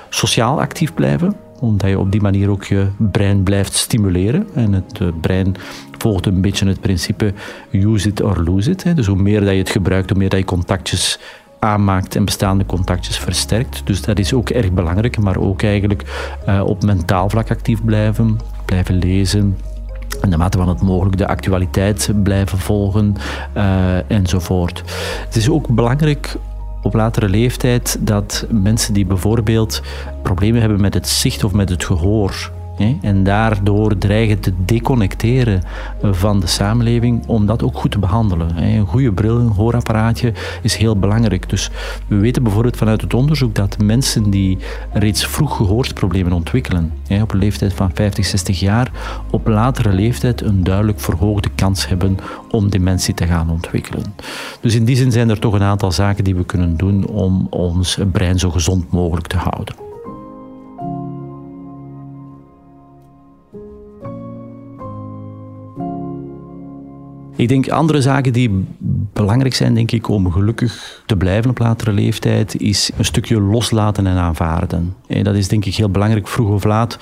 Sociaal 0.09 0.59
actief 0.59 0.93
blijven, 0.93 1.35
omdat 1.59 1.89
je 1.89 1.99
op 1.99 2.11
die 2.11 2.21
manier 2.21 2.49
ook 2.49 2.63
je 2.63 2.87
brein 2.97 3.43
blijft 3.43 3.73
stimuleren. 3.73 4.47
En 4.53 4.73
het 4.73 4.99
eh, 4.99 5.07
brein 5.21 5.55
volgt 5.97 6.25
een 6.25 6.41
beetje 6.41 6.67
het 6.67 6.81
principe 6.81 7.33
use 7.71 8.07
it 8.07 8.21
or 8.21 8.43
lose 8.43 8.69
it. 8.69 8.95
Dus 8.95 9.07
hoe 9.07 9.21
meer 9.21 9.39
dat 9.39 9.49
je 9.49 9.57
het 9.57 9.69
gebruikt, 9.69 10.09
hoe 10.09 10.19
meer 10.19 10.29
dat 10.29 10.39
je 10.39 10.45
contactjes 10.45 11.19
aanmaakt 11.61 12.15
en 12.15 12.25
bestaande 12.25 12.65
contactjes 12.65 13.17
versterkt. 13.17 13.81
Dus 13.85 14.01
dat 14.01 14.19
is 14.19 14.33
ook 14.33 14.49
erg 14.49 14.71
belangrijk, 14.71 15.17
maar 15.17 15.37
ook 15.37 15.63
eigenlijk 15.63 16.03
uh, 16.47 16.61
op 16.65 16.83
mentaal 16.83 17.29
vlak 17.29 17.49
actief 17.49 17.83
blijven, 17.83 18.39
blijven 18.65 18.95
lezen, 18.95 19.57
en 20.21 20.29
de 20.29 20.37
mate 20.37 20.57
van 20.57 20.69
het 20.69 20.81
mogelijk 20.81 21.17
de 21.17 21.27
actualiteit 21.27 22.11
blijven 22.23 22.57
volgen 22.57 23.15
uh, 23.57 24.11
enzovoort. 24.11 24.83
Het 25.25 25.35
is 25.35 25.49
ook 25.49 25.67
belangrijk 25.67 26.35
op 26.81 26.93
latere 26.93 27.29
leeftijd 27.29 27.97
dat 27.99 28.45
mensen 28.49 28.93
die 28.93 29.05
bijvoorbeeld 29.05 29.81
problemen 30.21 30.61
hebben 30.61 30.81
met 30.81 30.93
het 30.93 31.07
zicht 31.07 31.43
of 31.43 31.53
met 31.53 31.69
het 31.69 31.85
gehoor, 31.85 32.51
en 33.01 33.23
daardoor 33.23 33.97
dreigen 33.97 34.39
te 34.39 34.53
deconnecteren 34.65 35.63
van 36.01 36.39
de 36.39 36.47
samenleving 36.47 37.27
om 37.27 37.45
dat 37.45 37.63
ook 37.63 37.77
goed 37.77 37.91
te 37.91 38.00
behandelen. 38.00 38.63
Een 38.63 38.85
goede 38.85 39.11
bril, 39.13 39.39
een 39.39 39.47
hoorapparaatje 39.47 40.33
is 40.61 40.75
heel 40.75 41.00
belangrijk. 41.00 41.50
Dus 41.50 41.69
we 42.07 42.15
weten 42.15 42.43
bijvoorbeeld 42.43 42.77
vanuit 42.77 43.01
het 43.01 43.13
onderzoek 43.13 43.55
dat 43.55 43.77
mensen 43.79 44.29
die 44.29 44.57
reeds 44.93 45.25
vroeg 45.25 45.55
gehoorsproblemen 45.55 46.33
ontwikkelen, 46.33 46.93
op 47.21 47.31
een 47.31 47.39
leeftijd 47.39 47.73
van 47.73 47.91
50, 47.93 48.25
60 48.25 48.59
jaar, 48.59 48.91
op 49.31 49.47
latere 49.47 49.93
leeftijd 49.93 50.41
een 50.41 50.63
duidelijk 50.63 51.00
verhoogde 51.00 51.50
kans 51.55 51.88
hebben 51.88 52.17
om 52.50 52.69
dementie 52.69 53.13
te 53.13 53.25
gaan 53.25 53.50
ontwikkelen. 53.50 54.03
Dus 54.61 54.75
in 54.75 54.85
die 54.85 54.95
zin 54.95 55.11
zijn 55.11 55.29
er 55.29 55.39
toch 55.39 55.53
een 55.53 55.63
aantal 55.63 55.91
zaken 55.91 56.23
die 56.23 56.35
we 56.35 56.45
kunnen 56.45 56.77
doen 56.77 57.07
om 57.07 57.47
ons 57.50 57.97
brein 58.11 58.39
zo 58.39 58.50
gezond 58.50 58.91
mogelijk 58.91 59.27
te 59.27 59.38
houden. 59.38 59.90
Ik 67.35 67.47
denk 67.47 67.69
andere 67.69 68.01
zaken 68.01 68.33
die 68.33 68.65
belangrijk 69.13 69.55
zijn, 69.55 69.73
denk 69.73 69.91
ik, 69.91 70.09
om 70.09 70.31
gelukkig 70.31 71.03
te 71.05 71.15
blijven 71.15 71.50
op 71.50 71.59
latere 71.59 71.91
leeftijd, 71.91 72.61
is 72.61 72.91
een 72.97 73.05
stukje 73.05 73.41
loslaten 73.41 74.07
en 74.07 74.17
aanvaarden. 74.17 74.95
En 75.07 75.23
dat 75.23 75.35
is 75.35 75.47
denk 75.47 75.65
ik 75.65 75.75
heel 75.75 75.89
belangrijk, 75.89 76.27
vroeg 76.27 76.50
of 76.50 76.63
laat 76.63 76.97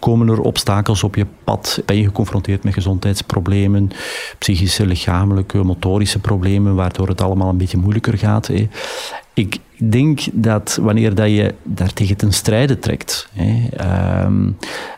komen 0.00 0.28
er 0.28 0.40
obstakels 0.40 1.02
op 1.02 1.14
je 1.14 1.26
pad? 1.44 1.82
Ben 1.86 1.96
je 1.96 2.04
geconfronteerd 2.04 2.64
met 2.64 2.72
gezondheidsproblemen, 2.72 3.90
psychische, 4.38 4.86
lichamelijke, 4.86 5.64
motorische 5.64 6.18
problemen, 6.18 6.74
waardoor 6.74 7.08
het 7.08 7.20
allemaal 7.20 7.48
een 7.48 7.56
beetje 7.56 7.76
moeilijker 7.76 8.18
gaat? 8.18 8.50
Ik 9.40 9.58
denk 9.76 10.20
dat 10.32 10.78
wanneer 10.82 11.14
dat 11.14 11.28
je 11.28 11.54
daar 11.62 11.92
tegen 11.92 12.16
ten 12.16 12.32
strijde 12.32 12.78
trekt, 12.78 13.28
hè, 13.32 13.68
ehm, 13.76 14.50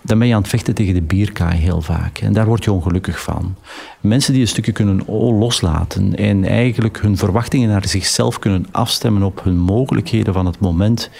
dan 0.02 0.18
ben 0.18 0.26
je 0.26 0.34
aan 0.34 0.40
het 0.40 0.50
vechten 0.50 0.74
tegen 0.74 0.94
de 0.94 1.02
bierkaai 1.02 1.58
heel 1.58 1.80
vaak. 1.80 2.18
En 2.18 2.32
daar 2.32 2.46
word 2.46 2.64
je 2.64 2.72
ongelukkig 2.72 3.20
van. 3.20 3.54
Mensen 4.00 4.32
die 4.32 4.42
een 4.42 4.48
stukje 4.48 4.72
kunnen 4.72 5.04
loslaten 5.38 6.16
en 6.16 6.44
eigenlijk 6.44 7.00
hun 7.00 7.16
verwachtingen 7.16 7.68
naar 7.68 7.88
zichzelf 7.88 8.38
kunnen 8.38 8.66
afstemmen 8.70 9.22
op 9.22 9.44
hun 9.44 9.58
mogelijkheden 9.58 10.32
van 10.32 10.46
het 10.46 10.58
moment, 10.58 11.10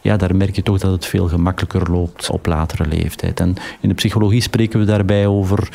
ja, 0.00 0.16
daar 0.16 0.36
merk 0.36 0.56
je 0.56 0.62
toch 0.62 0.78
dat 0.78 0.92
het 0.92 1.06
veel 1.06 1.28
gemakkelijker 1.28 1.90
loopt 1.90 2.30
op 2.30 2.46
latere 2.46 2.86
leeftijd. 2.86 3.40
En 3.40 3.54
in 3.80 3.88
de 3.88 3.94
psychologie 3.94 4.40
spreken 4.40 4.78
we 4.78 4.86
daarbij 4.86 5.26
over 5.26 5.68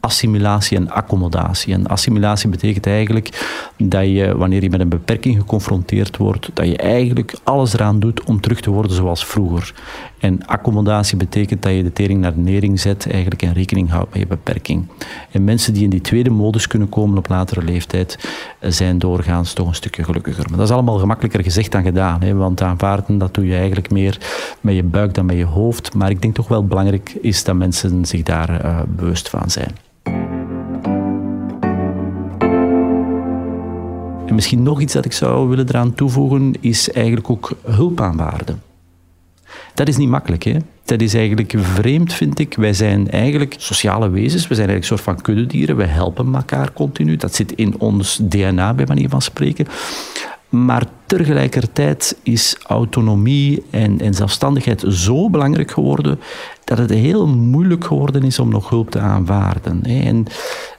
assimilatie 0.00 0.76
en 0.76 0.90
accommodatie. 0.90 1.74
En 1.74 1.86
assimilatie 1.86 2.48
betekent 2.48 2.86
eigenlijk 2.86 3.56
dat 3.76 4.04
je, 4.04 4.36
wanneer 4.36 4.62
je 4.62 4.70
met 4.70 4.80
een 4.80 4.88
beperking 4.88 5.38
geconfronteerd 5.38 6.16
wordt, 6.16 6.50
dat 6.54 6.66
je 6.66 6.76
eigenlijk 6.76 7.34
alles 7.44 7.72
eraan 7.72 8.00
doet 8.00 8.24
om 8.24 8.40
terug 8.40 8.60
te 8.60 8.70
worden 8.70 8.92
zoals 8.92 9.26
vroeger. 9.26 9.74
En 10.18 10.46
accommodatie 10.46 11.16
betekent 11.16 11.62
dat 11.62 11.72
je 11.72 11.82
de 11.82 11.92
tering 11.92 12.20
naar 12.20 12.34
de 12.34 12.40
nering 12.40 12.80
zet 12.80 13.10
eigenlijk 13.10 13.42
en 13.42 13.52
rekening 13.52 13.90
houdt 13.90 14.10
met 14.10 14.18
je 14.18 14.26
beperking. 14.26 14.86
En 15.30 15.44
mensen 15.44 15.72
die 15.72 15.84
in 15.84 15.90
die 15.90 16.00
tweede 16.00 16.30
modus 16.30 16.66
kunnen 16.66 16.88
komen 16.88 17.18
op 17.18 17.28
latere 17.28 17.62
leeftijd, 17.62 18.28
eh, 18.58 18.70
zijn 18.70 18.98
doorgaans 18.98 19.52
toch 19.52 19.68
een 19.68 19.74
stukje 19.74 20.04
gelukkiger. 20.04 20.44
Maar 20.48 20.58
dat 20.58 20.68
is 20.68 20.74
allemaal 20.74 20.98
gemakkelijker 20.98 21.42
gezegd 21.42 21.72
dan 21.72 21.82
gedaan, 21.82 22.22
hè, 22.22 22.34
want 22.34 22.62
aanvaarden 22.62 23.18
dat 23.18 23.34
doe 23.34 23.46
je 23.46 23.56
eigenlijk 23.56 23.90
meer 23.90 24.18
met 24.60 24.74
je 24.74 24.82
buik 24.82 25.14
dan 25.14 25.26
met 25.26 25.36
je 25.36 25.44
hoofd. 25.44 25.94
Maar 25.94 26.10
ik 26.10 26.22
denk 26.22 26.34
toch 26.34 26.48
wel 26.48 26.64
belangrijk 26.66 27.16
is 27.20 27.44
dat 27.44 27.56
mensen 27.56 28.04
zich 28.04 28.22
daar 28.22 28.64
uh, 28.64 28.80
bewust 28.88 29.28
van 29.28 29.50
zijn. 29.50 29.72
En 34.28 34.34
misschien 34.34 34.62
nog 34.62 34.80
iets 34.80 34.92
dat 34.92 35.04
ik 35.04 35.12
zou 35.12 35.48
willen 35.48 35.68
eraan 35.68 35.94
toevoegen, 35.94 36.54
is 36.60 36.90
eigenlijk 36.90 37.30
ook 37.30 37.50
hulp 37.62 38.00
aanvaarden. 38.00 38.62
Dat 39.74 39.88
is 39.88 39.96
niet 39.96 40.08
makkelijk, 40.08 40.42
hè? 40.42 40.56
Dat 40.84 41.00
is 41.00 41.14
eigenlijk 41.14 41.54
vreemd, 41.56 42.12
vind 42.12 42.38
ik. 42.38 42.54
Wij 42.54 42.72
zijn 42.72 43.10
eigenlijk 43.10 43.54
sociale 43.58 44.10
wezens, 44.10 44.48
we 44.48 44.54
zijn 44.54 44.68
eigenlijk 44.68 44.80
een 44.80 44.98
soort 44.98 45.16
van 45.16 45.22
kuddedieren, 45.22 45.76
we 45.76 45.84
helpen 45.84 46.34
elkaar 46.34 46.72
continu. 46.72 47.16
Dat 47.16 47.34
zit 47.34 47.52
in 47.52 47.80
ons 47.80 48.20
DNA, 48.22 48.74
bij 48.74 48.86
manier 48.86 49.08
van 49.08 49.22
spreken. 49.22 49.66
Maar 50.48 50.84
tegelijkertijd 51.06 52.16
is 52.22 52.56
autonomie 52.66 53.62
en, 53.70 54.00
en, 54.00 54.14
zelfstandigheid 54.14 54.84
zo 54.88 55.30
belangrijk 55.30 55.70
geworden 55.70 56.20
dat 56.64 56.78
het 56.78 56.90
heel 56.90 57.26
moeilijk 57.26 57.84
geworden 57.84 58.22
is 58.22 58.38
om 58.38 58.48
nog 58.48 58.68
hulp 58.68 58.90
te 58.90 58.98
aanvaarden. 58.98 59.82
En 59.82 60.26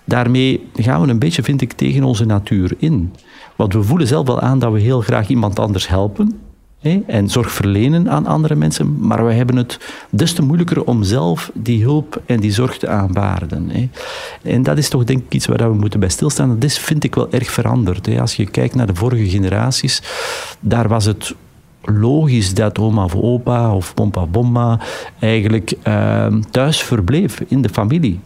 daarmee 0.10 0.68
gaan 0.76 1.02
we 1.02 1.08
een 1.08 1.20
beetje, 1.20 1.44
vind 1.44 1.62
ik, 1.62 1.74
tegen 1.74 2.04
onze 2.04 2.26
natuur 2.26 2.76
in. 2.78 3.14
Want 3.56 3.74
we 3.74 3.84
voelen 3.84 4.08
zelf 4.08 4.28
wel 4.28 4.40
aan 4.40 4.60
dat 4.60 4.72
we 4.72 4.80
heel 4.80 5.02
graag 5.02 5.28
iemand 5.28 5.60
anders 5.60 5.88
helpen 5.88 6.40
en 7.08 7.30
zorg 7.30 7.52
verlenen 7.52 8.10
aan 8.10 8.26
andere 8.26 8.56
mensen, 8.56 9.00
maar 9.00 9.26
we 9.26 9.34
hebben 9.34 9.56
het 9.56 9.80
des 10.10 10.34
te 10.34 10.42
moeilijker 10.42 10.84
om 10.84 11.04
zelf 11.04 11.52
die 11.54 11.84
hulp 11.84 12.22
en 12.26 12.40
die 12.40 12.52
zorg 12.52 12.78
te 12.78 12.88
aanvaarden. 12.88 13.92
En 14.42 14.64
dat 14.64 14.78
is 14.78 14.90
toch 14.90 15.04
denk 15.04 15.24
ik 15.26 15.34
iets 15.34 15.46
waar 15.46 15.72
we 15.72 15.78
moeten 15.78 16.00
bij 16.00 16.10
stilstaan. 16.10 16.50
Dat 16.50 16.64
is, 16.64 16.78
vind 16.78 17.04
ik 17.04 17.16
wel 17.16 17.32
erg 17.32 17.52
veranderd. 17.52 18.20
Als 18.20 18.36
je 18.36 18.46
kijkt 18.46 18.76
naar 18.76 18.88
de 18.88 18.96
vorige 18.96 19.30
generaties, 19.30 20.02
daar 20.60 20.88
was 20.88 21.06
het 21.06 21.36
logisch 21.84 22.54
dat 22.54 22.80
oma 22.80 23.04
of 23.04 23.16
opa 23.16 23.76
of 23.76 23.94
pompa 23.94 24.26
bomma 24.26 24.80
eigenlijk 25.20 25.74
ehm, 25.84 26.42
thuis 26.52 26.82
verbleef 26.82 27.44
in 27.48 27.62
de 27.62 27.70
familie. 27.70 28.20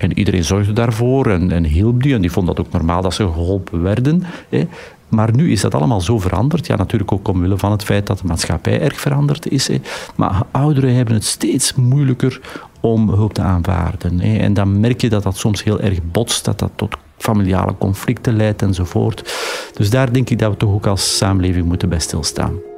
En 0.00 0.18
iedereen 0.18 0.44
zorgde 0.44 0.72
daarvoor 0.72 1.26
en, 1.26 1.50
en 1.50 1.64
hielp 1.64 2.02
die. 2.02 2.14
En 2.14 2.20
die 2.20 2.32
vond 2.32 2.46
dat 2.46 2.60
ook 2.60 2.72
normaal 2.72 3.02
dat 3.02 3.14
ze 3.14 3.22
geholpen 3.22 3.82
werden. 3.82 4.22
Hè. 4.48 4.68
Maar 5.08 5.34
nu 5.34 5.52
is 5.52 5.60
dat 5.60 5.74
allemaal 5.74 6.00
zo 6.00 6.18
veranderd. 6.18 6.66
Ja, 6.66 6.76
natuurlijk 6.76 7.12
ook 7.12 7.28
omwille 7.28 7.58
van 7.58 7.70
het 7.70 7.84
feit 7.84 8.06
dat 8.06 8.18
de 8.18 8.26
maatschappij 8.26 8.80
erg 8.80 9.00
veranderd 9.00 9.50
is. 9.50 9.68
Hè. 9.68 9.80
Maar 10.16 10.42
ouderen 10.50 10.94
hebben 10.94 11.14
het 11.14 11.24
steeds 11.24 11.74
moeilijker 11.74 12.40
om 12.80 13.08
hulp 13.08 13.34
te 13.34 13.42
aanvaarden. 13.42 14.20
Hè. 14.20 14.36
En 14.38 14.54
dan 14.54 14.80
merk 14.80 15.00
je 15.00 15.08
dat 15.08 15.22
dat 15.22 15.36
soms 15.36 15.64
heel 15.64 15.80
erg 15.80 15.98
botst, 16.02 16.44
dat 16.44 16.58
dat 16.58 16.70
tot 16.74 16.96
familiale 17.16 17.74
conflicten 17.78 18.36
leidt 18.36 18.62
enzovoort. 18.62 19.34
Dus 19.74 19.90
daar 19.90 20.12
denk 20.12 20.30
ik 20.30 20.38
dat 20.38 20.50
we 20.50 20.56
toch 20.56 20.72
ook 20.72 20.86
als 20.86 21.16
samenleving 21.16 21.66
moeten 21.66 21.88
bij 21.88 22.00
stilstaan. 22.00 22.69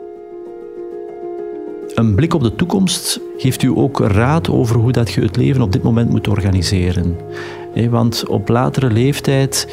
Een 1.95 2.15
blik 2.15 2.35
op 2.35 2.43
de 2.43 2.55
toekomst 2.55 3.21
geeft 3.37 3.63
u 3.63 3.73
ook 3.75 3.99
raad 3.99 4.51
over 4.51 4.77
hoe 4.77 4.93
dat 4.93 5.13
je 5.13 5.21
het 5.21 5.37
leven 5.37 5.63
op 5.63 5.73
dit 5.73 5.83
moment 5.83 6.11
moet 6.11 6.29
organiseren. 6.29 7.17
Want 7.91 8.29
op 8.29 8.49
latere 8.49 8.91
leeftijd 8.91 9.69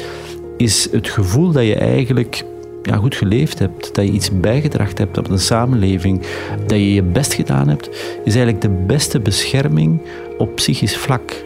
is 0.56 0.88
het 0.92 1.08
gevoel 1.08 1.52
dat 1.52 1.66
je 1.66 1.74
eigenlijk 1.74 2.44
ja, 2.82 2.96
goed 2.96 3.14
geleefd 3.14 3.58
hebt, 3.58 3.94
dat 3.94 4.04
je 4.04 4.12
iets 4.12 4.40
bijgedragen 4.40 4.96
hebt 4.96 5.18
op 5.18 5.30
een 5.30 5.38
samenleving, 5.38 6.22
dat 6.66 6.78
je 6.78 6.94
je 6.94 7.02
best 7.02 7.32
gedaan 7.32 7.68
hebt, 7.68 7.88
is 8.24 8.34
eigenlijk 8.34 8.60
de 8.60 8.84
beste 8.86 9.20
bescherming 9.20 10.00
op 10.38 10.54
psychisch 10.54 10.96
vlak. 10.96 11.44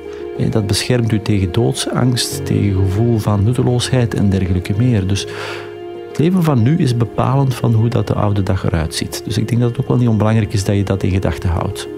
Dat 0.50 0.66
beschermt 0.66 1.12
u 1.12 1.23
tegen 1.23 1.52
doodsangst, 1.52 2.47
tegen 2.47 2.75
gevoel 2.75 3.19
van 3.19 3.45
nutteloosheid 3.45 4.14
en 4.14 4.31
dergelijke 4.31 4.75
meer. 4.76 5.07
Dus 5.07 5.26
het 6.14 6.23
leven 6.23 6.42
van 6.42 6.62
nu 6.62 6.76
is 6.76 6.97
bepalend 6.97 7.54
van 7.54 7.73
hoe 7.73 7.88
dat 7.88 8.06
de 8.06 8.14
oude 8.14 8.42
dag 8.42 8.64
eruit 8.64 8.94
ziet. 8.94 9.23
Dus 9.25 9.38
ik 9.38 9.49
denk 9.49 9.61
dat 9.61 9.71
het 9.71 9.80
ook 9.80 9.88
wel 9.88 9.97
niet 9.97 10.09
onbelangrijk 10.09 10.52
is 10.52 10.64
dat 10.64 10.76
je 10.76 10.85
dat 10.85 11.02
in 11.02 11.11
gedachten 11.11 11.50
houdt. 11.50 11.88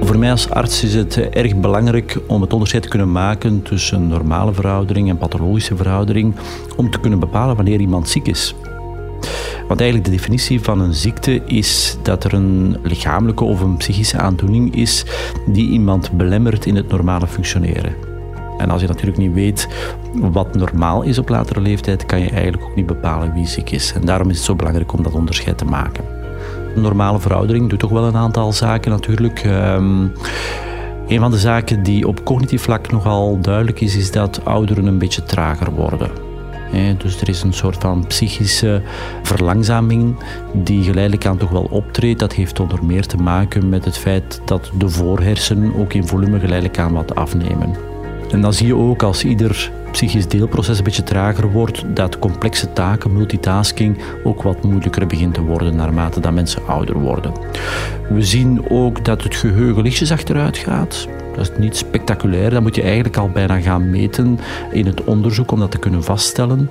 Voor 0.00 0.18
mij 0.18 0.30
als 0.30 0.50
arts 0.50 0.84
is 0.84 0.94
het 0.94 1.16
erg 1.16 1.56
belangrijk 1.56 2.18
om 2.26 2.40
het 2.40 2.52
onderscheid 2.52 2.82
te 2.82 2.88
kunnen 2.88 3.12
maken 3.12 3.62
tussen 3.62 4.06
normale 4.06 4.52
veroudering 4.52 5.08
en 5.08 5.18
pathologische 5.18 5.76
veroudering, 5.76 6.34
om 6.76 6.90
te 6.90 7.00
kunnen 7.00 7.18
bepalen 7.18 7.56
wanneer 7.56 7.80
iemand 7.80 8.08
ziek 8.08 8.26
is. 8.26 8.54
Want 9.68 9.80
eigenlijk 9.80 10.10
de 10.10 10.16
definitie 10.16 10.60
van 10.60 10.80
een 10.80 10.94
ziekte 10.94 11.42
is 11.44 11.96
dat 12.02 12.24
er 12.24 12.34
een 12.34 12.76
lichamelijke 12.82 13.44
of 13.44 13.60
een 13.60 13.76
psychische 13.76 14.18
aandoening 14.18 14.74
is 14.74 15.04
die 15.46 15.68
iemand 15.68 16.12
belemmert 16.12 16.66
in 16.66 16.76
het 16.76 16.88
normale 16.88 17.26
functioneren. 17.26 17.94
En 18.58 18.70
als 18.70 18.80
je 18.80 18.86
natuurlijk 18.86 19.18
niet 19.18 19.32
weet 19.32 19.68
wat 20.14 20.54
normaal 20.54 21.02
is 21.02 21.18
op 21.18 21.28
latere 21.28 21.60
leeftijd, 21.60 22.06
kan 22.06 22.20
je 22.20 22.30
eigenlijk 22.30 22.62
ook 22.62 22.76
niet 22.76 22.86
bepalen 22.86 23.32
wie 23.32 23.46
ziek 23.46 23.70
is. 23.70 23.92
En 23.92 24.04
daarom 24.04 24.30
is 24.30 24.36
het 24.36 24.44
zo 24.44 24.54
belangrijk 24.54 24.92
om 24.92 25.02
dat 25.02 25.14
onderscheid 25.14 25.58
te 25.58 25.64
maken. 25.64 26.04
Een 26.74 26.82
normale 26.82 27.20
veroudering 27.20 27.68
doet 27.68 27.78
toch 27.78 27.90
wel 27.90 28.04
een 28.04 28.16
aantal 28.16 28.52
zaken 28.52 28.90
natuurlijk. 28.90 29.44
Um, 29.44 30.12
een 31.08 31.20
van 31.20 31.30
de 31.30 31.38
zaken 31.38 31.82
die 31.82 32.08
op 32.08 32.24
cognitief 32.24 32.62
vlak 32.62 32.90
nogal 32.90 33.40
duidelijk 33.40 33.80
is, 33.80 33.96
is 33.96 34.10
dat 34.10 34.44
ouderen 34.44 34.86
een 34.86 34.98
beetje 34.98 35.22
trager 35.22 35.72
worden. 35.72 36.27
Dus 36.98 37.20
er 37.20 37.28
is 37.28 37.42
een 37.42 37.52
soort 37.52 37.76
van 37.76 38.06
psychische 38.06 38.82
verlangzaming 39.22 40.16
die 40.52 40.82
geleidelijk 40.82 41.26
aan 41.26 41.36
toch 41.36 41.50
wel 41.50 41.68
optreedt. 41.70 42.18
Dat 42.18 42.32
heeft 42.32 42.60
onder 42.60 42.84
meer 42.84 43.06
te 43.06 43.16
maken 43.16 43.68
met 43.68 43.84
het 43.84 43.98
feit 43.98 44.40
dat 44.44 44.70
de 44.78 44.88
voorhersenen 44.88 45.74
ook 45.74 45.92
in 45.92 46.06
volume 46.06 46.38
geleidelijk 46.38 46.78
aan 46.78 46.92
wat 46.92 47.14
afnemen. 47.14 47.74
En 48.30 48.40
dan 48.40 48.52
zie 48.52 48.66
je 48.66 48.74
ook 48.74 49.02
als 49.02 49.24
ieder 49.24 49.70
psychisch 49.92 50.28
deelproces 50.28 50.78
een 50.78 50.84
beetje 50.84 51.02
trager 51.02 51.50
wordt, 51.50 51.84
dat 51.94 52.18
complexe 52.18 52.72
taken, 52.72 53.12
multitasking, 53.12 53.98
ook 54.24 54.42
wat 54.42 54.62
moeilijker 54.62 55.06
begint 55.06 55.34
te 55.34 55.42
worden 55.42 55.76
naarmate 55.76 56.20
dat 56.20 56.32
mensen 56.32 56.66
ouder 56.66 56.98
worden. 56.98 57.32
We 58.08 58.22
zien 58.22 58.70
ook 58.70 59.04
dat 59.04 59.22
het 59.22 59.34
geheugen 59.34 59.82
lichtjes 59.82 60.12
achteruit 60.12 60.56
gaat. 60.56 61.08
Dat 61.38 61.50
is 61.50 61.58
niet 61.58 61.76
spectaculair, 61.76 62.50
dat 62.50 62.62
moet 62.62 62.74
je 62.74 62.82
eigenlijk 62.82 63.16
al 63.16 63.30
bijna 63.30 63.60
gaan 63.60 63.90
meten 63.90 64.38
in 64.70 64.86
het 64.86 65.04
onderzoek 65.04 65.50
om 65.50 65.58
dat 65.58 65.70
te 65.70 65.78
kunnen 65.78 66.04
vaststellen. 66.04 66.70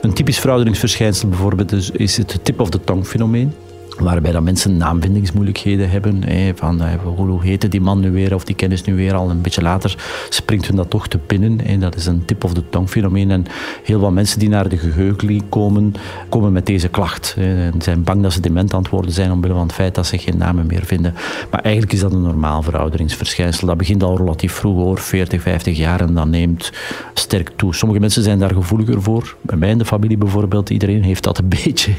Een 0.00 0.12
typisch 0.12 0.38
verouderingsverschijnsel 0.38 1.28
bijvoorbeeld 1.28 1.92
is, 1.92 2.16
het 2.16 2.38
tip 2.42 2.60
of 2.60 2.70
the 2.70 2.80
tongue 2.84 3.04
fenomeen 3.04 3.52
waarbij 3.98 4.32
dat 4.32 4.42
mensen 4.42 4.76
naamvindingsmoeilijkheden 4.76 5.90
hebben. 5.90 6.24
Van, 6.54 6.82
eh, 6.82 6.92
hoe 7.16 7.42
heette 7.42 7.68
die 7.68 7.80
man 7.80 8.00
nu 8.00 8.10
weer 8.10 8.34
of 8.34 8.44
die 8.44 8.54
kennis 8.54 8.84
nu 8.84 8.94
weer? 8.94 9.14
Al 9.14 9.30
een 9.30 9.40
beetje 9.40 9.62
later 9.62 9.96
springt 10.28 10.66
hun 10.66 10.76
dat 10.76 10.90
toch 10.90 11.08
te 11.08 11.18
pinnen. 11.18 11.60
Hè. 11.62 11.78
Dat 11.78 11.96
is 11.96 12.06
een 12.06 12.24
tip 12.24 12.44
of 12.44 12.54
the 12.54 12.68
tongue 12.68 12.88
fenomeen. 12.88 13.30
En 13.30 13.44
heel 13.84 14.00
wat 14.00 14.12
mensen 14.12 14.38
die 14.38 14.48
naar 14.48 14.68
de 14.68 14.76
geheugen 14.76 15.48
komen, 15.48 15.94
komen 16.28 16.52
met 16.52 16.66
deze 16.66 16.88
klacht. 16.88 17.34
En 17.38 17.74
zijn 17.78 18.02
bang 18.02 18.22
dat 18.22 18.32
ze 18.32 18.40
dement 18.40 18.74
aan 18.74 18.84
zijn 19.06 19.32
omwille 19.32 19.54
van 19.54 19.62
het 19.62 19.72
feit 19.72 19.94
dat 19.94 20.06
ze 20.06 20.18
geen 20.18 20.36
namen 20.38 20.66
meer 20.66 20.84
vinden. 20.84 21.14
Maar 21.50 21.60
eigenlijk 21.60 21.92
is 21.92 22.00
dat 22.00 22.12
een 22.12 22.22
normaal 22.22 22.62
verouderingsverschijnsel. 22.62 23.66
Dat 23.66 23.76
begint 23.76 24.02
al 24.02 24.16
relatief 24.16 24.52
vroeg 24.52 24.76
hoor, 24.76 24.98
40, 24.98 25.42
50 25.42 25.76
jaar 25.76 26.00
en 26.00 26.14
dat 26.14 26.26
neemt 26.26 26.72
sterk 27.14 27.50
toe. 27.56 27.74
Sommige 27.74 28.00
mensen 28.00 28.22
zijn 28.22 28.38
daar 28.38 28.54
gevoeliger 28.54 29.02
voor. 29.02 29.36
Bij 29.40 29.56
mij 29.56 29.70
in 29.70 29.78
de 29.78 29.84
familie 29.84 30.18
bijvoorbeeld, 30.18 30.70
iedereen 30.70 31.02
heeft 31.02 31.22
dat 31.22 31.38
een 31.38 31.48
beetje. 31.64 31.92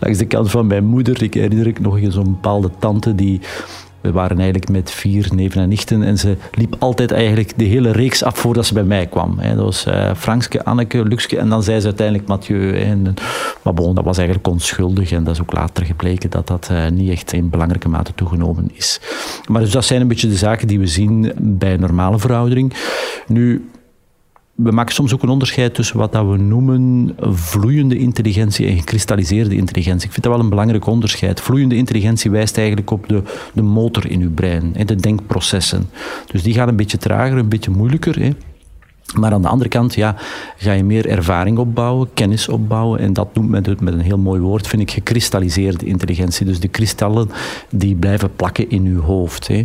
Langs 0.00 0.18
de 0.18 0.26
kant 0.26 0.50
van 0.50 0.66
mijn 0.66 0.84
moeder 0.84 1.22
ik 1.26 1.34
herinner 1.34 1.66
ik 1.66 1.80
nog 1.80 1.98
zo'n 2.08 2.24
bepaalde 2.24 2.70
tante 2.78 3.14
die 3.14 3.40
we 4.06 4.12
waren 4.12 4.36
eigenlijk 4.36 4.68
met 4.68 4.90
vier 4.90 5.28
neven 5.34 5.62
en 5.62 5.68
nichten 5.68 6.02
en 6.02 6.18
ze 6.18 6.36
liep 6.52 6.76
altijd 6.78 7.10
eigenlijk 7.10 7.58
de 7.58 7.64
hele 7.64 7.90
reeks 7.90 8.22
af 8.22 8.38
voordat 8.38 8.66
ze 8.66 8.74
bij 8.74 8.84
mij 8.84 9.06
kwam. 9.06 9.38
Dat 9.42 9.56
was 9.56 9.86
uh, 9.86 10.14
Frankske, 10.14 10.64
Anneke, 10.64 11.04
Luxke 11.04 11.38
en 11.38 11.48
dan 11.48 11.62
zei 11.62 11.80
ze 11.80 11.86
uiteindelijk 11.86 12.28
Mathieu. 12.28 12.78
En, 12.80 13.14
maar 13.62 13.74
bon, 13.74 13.94
dat 13.94 14.04
was 14.04 14.16
eigenlijk 14.18 14.48
onschuldig 14.48 15.12
en 15.12 15.24
dat 15.24 15.34
is 15.34 15.40
ook 15.40 15.52
later 15.52 15.84
gebleken 15.84 16.30
dat 16.30 16.46
dat 16.46 16.68
uh, 16.72 16.88
niet 16.88 17.10
echt 17.10 17.32
in 17.32 17.50
belangrijke 17.50 17.88
mate 17.88 18.14
toegenomen 18.14 18.70
is. 18.74 19.00
Maar 19.48 19.60
dus 19.60 19.70
dat 19.70 19.84
zijn 19.84 20.00
een 20.00 20.08
beetje 20.08 20.28
de 20.28 20.36
zaken 20.36 20.66
die 20.66 20.78
we 20.78 20.86
zien 20.86 21.32
bij 21.38 21.76
normale 21.76 22.18
veroudering. 22.18 22.72
Nu, 23.26 23.70
we 24.56 24.70
maken 24.70 24.94
soms 24.94 25.14
ook 25.14 25.22
een 25.22 25.28
onderscheid 25.28 25.74
tussen 25.74 25.96
wat 25.96 26.12
dat 26.12 26.26
we 26.26 26.36
noemen 26.36 27.16
vloeiende 27.20 27.98
intelligentie 27.98 28.66
en 28.66 28.76
gekristalliseerde 28.76 29.56
intelligentie. 29.56 30.06
Ik 30.06 30.12
vind 30.12 30.24
dat 30.24 30.34
wel 30.34 30.42
een 30.42 30.48
belangrijk 30.48 30.86
onderscheid. 30.86 31.40
Vloeiende 31.40 31.76
intelligentie 31.76 32.30
wijst 32.30 32.56
eigenlijk 32.56 32.90
op 32.90 33.08
de, 33.08 33.22
de 33.52 33.62
motor 33.62 34.10
in 34.10 34.20
uw 34.20 34.30
brein, 34.30 34.72
de 34.86 34.94
denkprocessen. 34.94 35.90
Dus 36.26 36.42
die 36.42 36.54
gaan 36.54 36.68
een 36.68 36.76
beetje 36.76 36.98
trager, 36.98 37.38
een 37.38 37.48
beetje 37.48 37.70
moeilijker. 37.70 38.20
Hè. 38.20 38.30
Maar 39.14 39.32
aan 39.32 39.42
de 39.42 39.48
andere 39.48 39.70
kant 39.70 39.94
ja, 39.94 40.16
ga 40.56 40.72
je 40.72 40.84
meer 40.84 41.08
ervaring 41.08 41.58
opbouwen, 41.58 42.08
kennis 42.14 42.48
opbouwen. 42.48 43.00
En 43.00 43.12
dat 43.12 43.34
noemt 43.34 43.48
men 43.48 43.76
met 43.80 43.94
een 43.94 44.00
heel 44.00 44.18
mooi 44.18 44.40
woord, 44.40 44.66
vind 44.66 44.82
ik, 44.82 44.90
gekristalliseerde 44.90 45.86
intelligentie. 45.86 46.46
Dus 46.46 46.60
de 46.60 46.68
kristallen 46.68 47.30
die 47.70 47.94
blijven 47.94 48.34
plakken 48.36 48.70
in 48.70 48.84
je 48.84 48.98
hoofd. 48.98 49.48
Hè. 49.48 49.64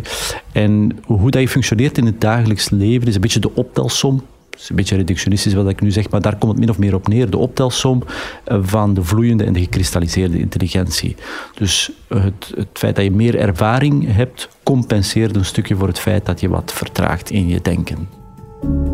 En 0.52 0.98
hoe 1.04 1.30
dat 1.30 1.40
je 1.40 1.48
functioneert 1.48 1.98
in 1.98 2.06
het 2.06 2.20
dagelijks 2.20 2.70
leven 2.70 3.08
is 3.08 3.14
een 3.14 3.20
beetje 3.20 3.40
de 3.40 3.54
optelsom 3.54 4.22
is 4.58 4.68
een 4.68 4.76
beetje 4.76 4.96
reductionistisch 4.96 5.54
wat 5.54 5.68
ik 5.68 5.80
nu 5.80 5.90
zeg, 5.90 6.10
maar 6.10 6.20
daar 6.20 6.36
komt 6.36 6.52
het 6.52 6.60
min 6.60 6.70
of 6.70 6.78
meer 6.78 6.94
op 6.94 7.08
neer. 7.08 7.30
De 7.30 7.38
optelsom 7.38 8.02
eh, 8.44 8.58
van 8.62 8.94
de 8.94 9.04
vloeiende 9.04 9.44
en 9.44 9.52
de 9.52 9.60
gekristalliseerde 9.60 10.38
intelligentie. 10.38 11.16
Dus 11.54 11.90
het, 12.08 12.52
het 12.54 12.68
feit 12.72 12.96
dat 12.96 13.04
je 13.04 13.10
meer 13.10 13.38
ervaring 13.38 14.14
hebt, 14.14 14.48
compenseert 14.62 15.36
een 15.36 15.44
stukje 15.44 15.76
voor 15.76 15.88
het 15.88 15.98
feit 15.98 16.26
dat 16.26 16.40
je 16.40 16.48
wat 16.48 16.72
vertraagt 16.72 17.30
in 17.30 17.48
je 17.48 17.60
denken. 17.62 18.91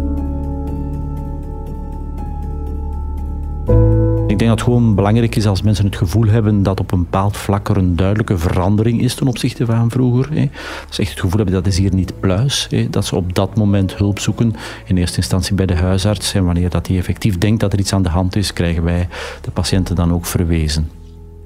Ik 4.39 4.45
denk 4.45 4.57
dat 4.57 4.67
het 4.67 4.75
gewoon 4.75 4.95
belangrijk 4.95 5.37
is 5.37 5.47
als 5.47 5.63
mensen 5.63 5.85
het 5.85 5.97
gevoel 5.97 6.27
hebben 6.27 6.63
dat 6.63 6.81
op 6.81 6.93
een 6.93 6.99
bepaald 6.99 7.37
vlak 7.37 7.69
er 7.69 7.77
een 7.77 7.97
duidelijke 7.97 8.39
verandering 8.39 9.01
is 9.01 9.15
ten 9.15 9.27
opzichte 9.27 9.67
van 9.67 9.91
vroeger. 9.91 10.33
Hè. 10.33 10.51
Ze 10.89 11.01
echt 11.01 11.11
het 11.11 11.21
gevoel 11.21 11.37
hebben 11.37 11.55
dat 11.55 11.67
is 11.67 11.79
hier 11.79 11.95
niet 11.95 12.21
pluis. 12.21 12.67
Hè. 12.71 12.91
Dat 12.91 13.05
ze 13.05 13.17
op 13.17 13.35
dat 13.35 13.57
moment 13.57 13.97
hulp 13.97 14.19
zoeken. 14.19 14.55
In 14.85 14.97
eerste 14.97 15.17
instantie 15.17 15.55
bij 15.55 15.67
de 15.67 15.75
huisarts. 15.75 16.35
En 16.35 16.45
wanneer 16.45 16.71
dat 16.71 16.85
die 16.85 16.99
effectief 16.99 17.39
denkt 17.39 17.61
dat 17.61 17.73
er 17.73 17.79
iets 17.79 17.93
aan 17.93 18.03
de 18.03 18.09
hand 18.09 18.37
is, 18.37 18.53
krijgen 18.53 18.85
wij 18.85 19.09
de 19.41 19.51
patiënten 19.51 19.97
dan 19.97 20.13
ook 20.13 20.27
verwezen. 20.27 20.91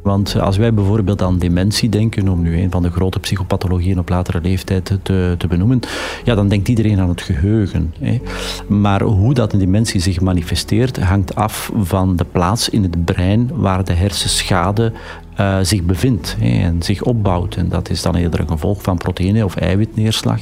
Want 0.02 0.40
als 0.40 0.56
wij 0.56 0.74
bijvoorbeeld 0.74 1.22
aan 1.22 1.38
dementie 1.38 1.88
denken, 1.88 2.28
om 2.28 2.42
nu 2.42 2.60
een 2.60 2.70
van 2.70 2.82
de 2.82 2.90
grote 2.90 3.20
psychopathologieën 3.20 3.98
op 3.98 4.08
latere 4.08 4.40
leeftijd 4.40 4.98
te, 5.02 5.34
te 5.38 5.46
benoemen, 5.48 5.80
ja, 6.24 6.34
dan 6.34 6.48
denkt 6.48 6.68
iedereen 6.68 7.00
aan 7.00 7.08
het 7.08 7.22
geheugen. 7.22 7.94
Hè. 7.98 8.20
Maar 8.66 9.02
hoe 9.02 9.34
dat 9.34 9.52
een 9.52 9.58
dementie 9.58 10.00
zich 10.00 10.20
manifesteert, 10.20 11.02
hangt 11.02 11.34
af 11.34 11.72
van 11.76 12.16
de 12.16 12.24
plaats 12.24 12.68
in 12.68 12.82
het 12.82 13.04
brein 13.04 13.50
waar 13.54 13.84
de 13.84 13.92
hersenschade 13.92 14.92
uh, 15.40 15.56
zich 15.62 15.82
bevindt 15.82 16.36
en 16.40 16.82
zich 16.82 17.02
opbouwt. 17.02 17.56
En 17.56 17.68
dat 17.68 17.90
is 17.90 18.02
dan 18.02 18.14
eerder 18.14 18.40
een 18.40 18.48
gevolg 18.48 18.82
van 18.82 18.96
proteïne- 18.96 19.44
of 19.44 19.56
eiwitneerslag. 19.56 20.40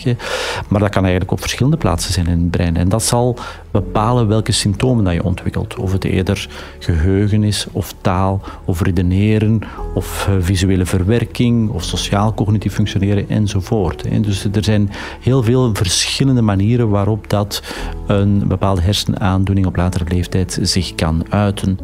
Maar 0.69 0.81
dat 0.81 0.89
kan 0.89 1.03
eigenlijk 1.03 1.33
op 1.33 1.41
verschillende 1.41 1.77
plaatsen 1.77 2.13
zijn 2.13 2.27
in 2.27 2.39
het 2.39 2.51
brein. 2.51 2.77
En 2.77 2.89
dat 2.89 3.03
zal 3.03 3.39
bepalen 3.71 4.29
welke 4.29 4.53
symptomen 4.53 5.05
dat 5.05 5.15
je 5.15 5.25
ontwikkelt. 5.25 5.77
Of 5.77 5.93
het 5.93 6.05
eerder 6.05 6.49
geheugen 6.79 7.45
is, 7.45 7.67
of 7.73 7.95
taal, 8.01 8.41
of 8.65 8.81
redeneren, 8.81 9.61
of 9.95 10.29
uh, 10.31 10.37
visuele 10.41 10.87
verwerking, 10.87 11.71
of 11.71 11.85
sociaal-cognitief 11.85 12.75
functioneren, 12.75 13.29
enzovoort. 13.29 14.03
Hè. 14.09 14.21
Dus 14.21 14.45
er 14.53 14.65
zijn 14.65 14.91
heel 15.21 15.43
veel 15.43 15.75
verschillende 15.75 16.43
manieren 16.43 16.89
waarop 16.89 17.31
dat 17.31 17.63
een 18.07 18.43
bepaalde 18.47 18.81
hersenaandoening 18.81 19.67
op 19.67 19.77
latere 19.77 20.05
leeftijd 20.09 20.59
zich 20.63 20.95
kan 20.95 21.25
uiten. 21.29 21.79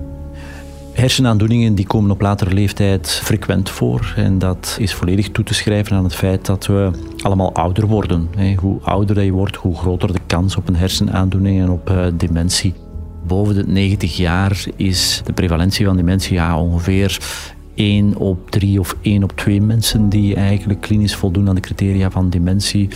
Hersenaandoeningen 0.96 1.74
die 1.74 1.86
komen 1.86 2.10
op 2.10 2.20
latere 2.20 2.52
leeftijd 2.52 3.10
frequent 3.10 3.70
voor. 3.70 4.12
En 4.16 4.38
dat 4.38 4.76
is 4.80 4.94
volledig 4.94 5.30
toe 5.30 5.44
te 5.44 5.54
schrijven 5.54 5.96
aan 5.96 6.04
het 6.04 6.14
feit 6.14 6.46
dat 6.46 6.66
we 6.66 6.90
allemaal 7.22 7.54
ouder 7.54 7.86
worden. 7.86 8.28
Hoe 8.60 8.80
ouder 8.82 9.22
je 9.22 9.30
wordt, 9.30 9.56
hoe 9.56 9.76
groter 9.76 10.12
de 10.12 10.20
kans 10.26 10.56
op 10.56 10.68
een 10.68 10.76
hersenaandoening 10.76 11.60
en 11.60 11.70
op 11.70 11.90
eh, 11.90 12.06
dementie. 12.14 12.74
Boven 13.26 13.54
de 13.54 13.66
90 13.66 14.16
jaar 14.16 14.64
is 14.76 15.22
de 15.24 15.32
prevalentie 15.32 15.86
van 15.86 15.96
dementie 15.96 16.34
ja, 16.34 16.60
ongeveer 16.60 17.18
1 17.76 18.16
op 18.16 18.50
3 18.50 18.80
of 18.80 18.96
1 19.00 19.22
op 19.22 19.32
2 19.36 19.60
mensen 19.60 20.08
die 20.08 20.34
eigenlijk 20.34 20.80
klinisch 20.80 21.14
voldoen 21.14 21.48
aan 21.48 21.54
de 21.54 21.60
criteria 21.60 22.10
van 22.10 22.30
dementie. 22.30 22.88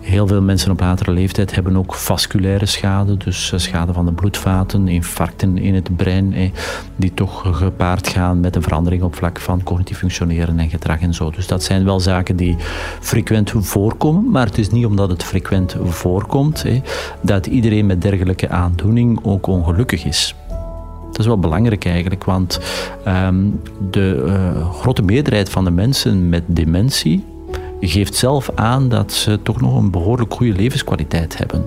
Heel 0.00 0.26
veel 0.26 0.42
mensen 0.42 0.70
op 0.70 0.80
latere 0.80 1.10
leeftijd 1.10 1.54
hebben 1.54 1.76
ook 1.76 1.94
vasculaire 1.94 2.66
schade, 2.66 3.16
dus 3.16 3.52
eh, 3.52 3.58
schade 3.58 3.92
van 3.92 4.04
de 4.04 4.12
bloedvaten, 4.12 4.88
infarcten 4.88 5.58
in 5.58 5.74
het 5.74 5.96
brein, 5.96 6.52
die 6.96 7.14
toch 7.14 7.58
gepaard 7.58 8.08
gaan 8.08 8.40
met 8.40 8.56
een 8.56 8.62
verandering 8.62 9.02
op 9.02 9.14
vlak 9.14 9.40
van 9.40 9.62
cognitief 9.62 9.98
functioneren 9.98 10.58
en 10.58 10.68
gedrag 10.68 11.00
en 11.00 11.14
zo. 11.14 11.30
Dus 11.30 11.46
dat 11.46 11.62
zijn 11.62 11.84
wel 11.84 12.00
zaken 12.00 12.36
die 12.36 12.56
frequent 13.00 13.52
voorkomen, 13.56 14.30
maar 14.30 14.46
het 14.46 14.58
is 14.58 14.70
niet 14.70 14.86
omdat 14.86 15.10
het 15.10 15.22
frequent 15.22 15.76
voorkomt 15.84 16.64
dat 17.20 17.46
iedereen 17.46 17.86
met 17.86 18.02
dergelijke 18.02 18.48
aandoening 18.48 19.18
ook 19.22 19.46
ongelukkig 19.46 20.04
is. 20.04 20.34
Dat 21.14 21.22
is 21.22 21.26
wel 21.26 21.38
belangrijk 21.38 21.84
eigenlijk, 21.84 22.24
want 22.24 22.60
ehm, 23.04 23.44
de 23.90 24.24
uh, 24.26 24.70
grote 24.70 25.02
meerderheid 25.02 25.50
van 25.50 25.64
de 25.64 25.70
mensen 25.70 26.28
met 26.28 26.42
dementie 26.46 27.24
geeft 27.80 28.14
zelf 28.14 28.50
aan 28.54 28.88
dat 28.88 29.12
ze 29.12 29.42
toch 29.42 29.60
nog 29.60 29.76
een 29.76 29.90
behoorlijk 29.90 30.34
goede 30.34 30.52
levenskwaliteit 30.52 31.38
hebben. 31.38 31.66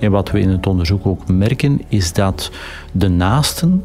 En 0.00 0.10
wat 0.10 0.30
we 0.30 0.40
in 0.40 0.48
het 0.48 0.66
onderzoek 0.66 1.06
ook 1.06 1.28
merken, 1.28 1.80
is 1.88 2.12
dat 2.12 2.50
de 2.92 3.08
naasten 3.08 3.84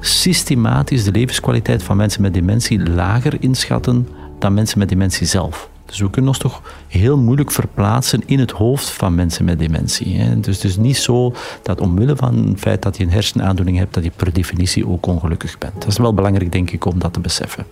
systematisch 0.00 1.04
de 1.04 1.12
levenskwaliteit 1.12 1.82
van 1.82 1.96
mensen 1.96 2.22
met 2.22 2.34
dementie 2.34 2.90
lager 2.90 3.36
inschatten 3.40 4.08
dan 4.38 4.54
mensen 4.54 4.78
met 4.78 4.88
dementie 4.88 5.26
zelf. 5.26 5.68
Dus 5.88 5.98
we 5.98 6.10
kunnen 6.10 6.30
ons 6.30 6.38
toch 6.38 6.62
heel 6.88 7.18
moeilijk 7.18 7.50
verplaatsen 7.50 8.22
in 8.26 8.38
het 8.38 8.50
hoofd 8.50 8.90
van 8.90 9.14
mensen 9.14 9.44
met 9.44 9.58
dementie. 9.58 10.16
Hè. 10.16 10.40
Dus 10.40 10.54
het 10.54 10.64
is 10.64 10.76
niet 10.76 10.96
zo 10.96 11.34
dat 11.62 11.80
omwille 11.80 12.16
van 12.16 12.48
het 12.48 12.60
feit 12.60 12.82
dat 12.82 12.96
je 12.96 13.04
een 13.04 13.10
hersenaandoening 13.10 13.78
hebt, 13.78 13.94
dat 13.94 14.04
je 14.04 14.10
per 14.16 14.32
definitie 14.32 14.88
ook 14.88 15.06
ongelukkig 15.06 15.58
bent. 15.58 15.74
Dat 15.74 15.86
is 15.86 15.98
wel 15.98 16.14
belangrijk, 16.14 16.52
denk 16.52 16.70
ik, 16.70 16.84
om 16.84 16.98
dat 16.98 17.12
te 17.12 17.20
beseffen. 17.20 17.66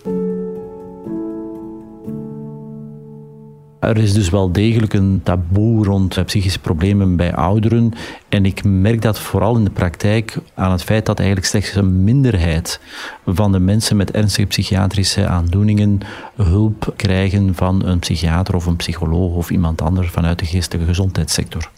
Er 3.79 3.97
is 3.97 4.13
dus 4.13 4.29
wel 4.29 4.51
degelijk 4.51 4.93
een 4.93 5.19
taboe 5.23 5.85
rond 5.85 6.25
psychische 6.25 6.59
problemen 6.59 7.15
bij 7.15 7.35
ouderen. 7.35 7.93
En 8.29 8.45
ik 8.45 8.63
merk 8.63 9.01
dat 9.01 9.19
vooral 9.19 9.57
in 9.57 9.63
de 9.63 9.69
praktijk 9.69 10.37
aan 10.55 10.71
het 10.71 10.83
feit 10.83 11.05
dat 11.05 11.17
eigenlijk 11.17 11.47
slechts 11.47 11.75
een 11.75 12.03
minderheid 12.03 12.79
van 13.25 13.51
de 13.51 13.59
mensen 13.59 13.97
met 13.97 14.11
ernstige 14.11 14.47
psychiatrische 14.47 15.27
aandoeningen 15.27 15.99
hulp 16.35 16.93
krijgen 16.95 17.55
van 17.55 17.85
een 17.85 17.99
psychiater 17.99 18.55
of 18.55 18.65
een 18.65 18.75
psycholoog 18.75 19.33
of 19.33 19.49
iemand 19.49 19.81
anders 19.81 20.09
vanuit 20.09 20.39
de 20.39 20.45
geestelijke 20.45 20.87
gezondheidssector. 20.87 21.69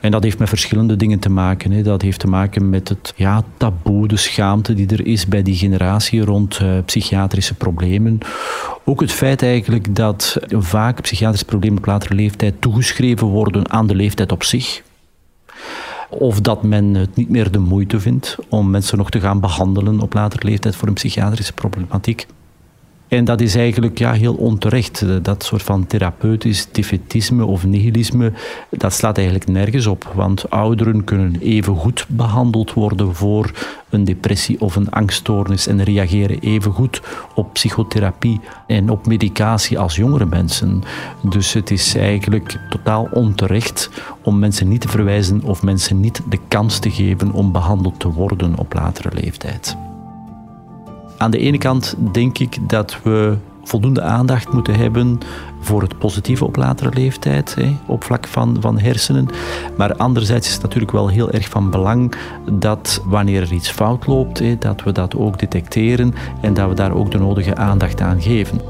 En 0.00 0.10
dat 0.10 0.22
heeft 0.22 0.38
met 0.38 0.48
verschillende 0.48 0.96
dingen 0.96 1.18
te 1.18 1.30
maken. 1.30 1.70
Hè. 1.70 1.82
Dat 1.82 2.02
heeft 2.02 2.18
te 2.18 2.26
maken 2.26 2.70
met 2.70 2.88
het 2.88 3.12
ja, 3.16 3.44
taboe, 3.56 4.08
de 4.08 4.16
schaamte 4.16 4.74
die 4.74 4.88
er 4.88 5.06
is 5.06 5.26
bij 5.26 5.42
die 5.42 5.56
generatie 5.56 6.24
rond 6.24 6.60
uh, 6.60 6.68
psychiatrische 6.84 7.54
problemen. 7.54 8.18
Ook 8.84 9.00
het 9.00 9.12
feit 9.12 9.42
eigenlijk 9.42 9.94
dat 9.94 10.38
vaak 10.48 11.00
psychiatrische 11.00 11.46
problemen 11.46 11.78
op 11.78 11.86
latere 11.86 12.14
leeftijd 12.14 12.60
toegeschreven 12.60 13.26
worden 13.26 13.70
aan 13.70 13.86
de 13.86 13.94
leeftijd 13.94 14.32
op 14.32 14.42
zich. 14.42 14.82
Of 16.18 16.40
dat 16.40 16.62
men 16.62 16.94
het 16.94 17.16
niet 17.16 17.28
meer 17.28 17.50
de 17.50 17.58
moeite 17.58 18.00
vindt 18.00 18.36
om 18.48 18.70
mensen 18.70 18.98
nog 18.98 19.10
te 19.10 19.20
gaan 19.20 19.40
behandelen 19.40 20.00
op 20.00 20.12
latere 20.12 20.48
leeftijd 20.48 20.76
voor 20.76 20.88
een 20.88 20.94
psychiatrische 20.94 21.52
problematiek. 21.52 22.26
En 23.12 23.24
dat 23.24 23.40
is 23.40 23.54
eigenlijk 23.54 23.98
ja, 23.98 24.12
heel 24.12 24.34
onterecht. 24.34 25.24
Dat 25.24 25.44
soort 25.44 25.62
van 25.62 25.86
therapeutisch 25.86 26.68
defetisme 26.72 27.44
of 27.44 27.64
nihilisme, 27.64 28.32
dat 28.70 28.92
slaat 28.92 29.16
eigenlijk 29.16 29.48
nergens 29.48 29.86
op. 29.86 30.12
Want 30.14 30.50
ouderen 30.50 31.04
kunnen 31.04 31.36
even 31.40 31.76
goed 31.76 32.06
behandeld 32.08 32.72
worden 32.72 33.14
voor 33.14 33.50
een 33.90 34.04
depressie 34.04 34.60
of 34.60 34.76
een 34.76 34.90
angststoornis 34.90 35.66
en 35.66 35.82
reageren 35.82 36.38
even 36.38 36.72
goed 36.72 37.02
op 37.34 37.52
psychotherapie 37.52 38.40
en 38.66 38.90
op 38.90 39.06
medicatie 39.06 39.78
als 39.78 39.96
jongere 39.96 40.26
mensen. 40.26 40.82
Dus 41.22 41.52
het 41.52 41.70
is 41.70 41.94
eigenlijk 41.94 42.58
totaal 42.70 43.08
onterecht 43.10 43.90
om 44.22 44.38
mensen 44.38 44.68
niet 44.68 44.80
te 44.80 44.88
verwijzen 44.88 45.42
of 45.42 45.62
mensen 45.62 46.00
niet 46.00 46.20
de 46.28 46.38
kans 46.48 46.78
te 46.78 46.90
geven 46.90 47.32
om 47.32 47.52
behandeld 47.52 48.00
te 48.00 48.08
worden 48.08 48.58
op 48.58 48.74
latere 48.74 49.10
leeftijd. 49.14 49.76
Aan 51.22 51.30
de 51.30 51.38
ene 51.38 51.58
kant 51.58 51.94
denk 52.12 52.38
ik 52.38 52.68
dat 52.68 52.96
we 53.02 53.36
voldoende 53.64 54.02
aandacht 54.02 54.52
moeten 54.52 54.74
hebben 54.74 55.18
voor 55.60 55.82
het 55.82 55.98
positieve 55.98 56.44
op 56.44 56.56
latere 56.56 56.90
leeftijd, 56.94 57.54
hè, 57.54 57.76
op 57.86 58.04
vlak 58.04 58.26
van, 58.26 58.56
van 58.60 58.78
hersenen. 58.78 59.28
Maar 59.76 59.96
anderzijds 59.96 60.46
is 60.46 60.52
het 60.52 60.62
natuurlijk 60.62 60.92
wel 60.92 61.08
heel 61.08 61.30
erg 61.30 61.48
van 61.48 61.70
belang 61.70 62.14
dat 62.52 63.02
wanneer 63.04 63.42
er 63.42 63.52
iets 63.52 63.70
fout 63.70 64.06
loopt, 64.06 64.38
hè, 64.38 64.58
dat 64.58 64.82
we 64.82 64.92
dat 64.92 65.16
ook 65.16 65.38
detecteren 65.38 66.14
en 66.40 66.54
dat 66.54 66.68
we 66.68 66.74
daar 66.74 66.94
ook 66.94 67.10
de 67.10 67.18
nodige 67.18 67.56
aandacht 67.56 68.00
aan 68.00 68.22
geven. 68.22 68.60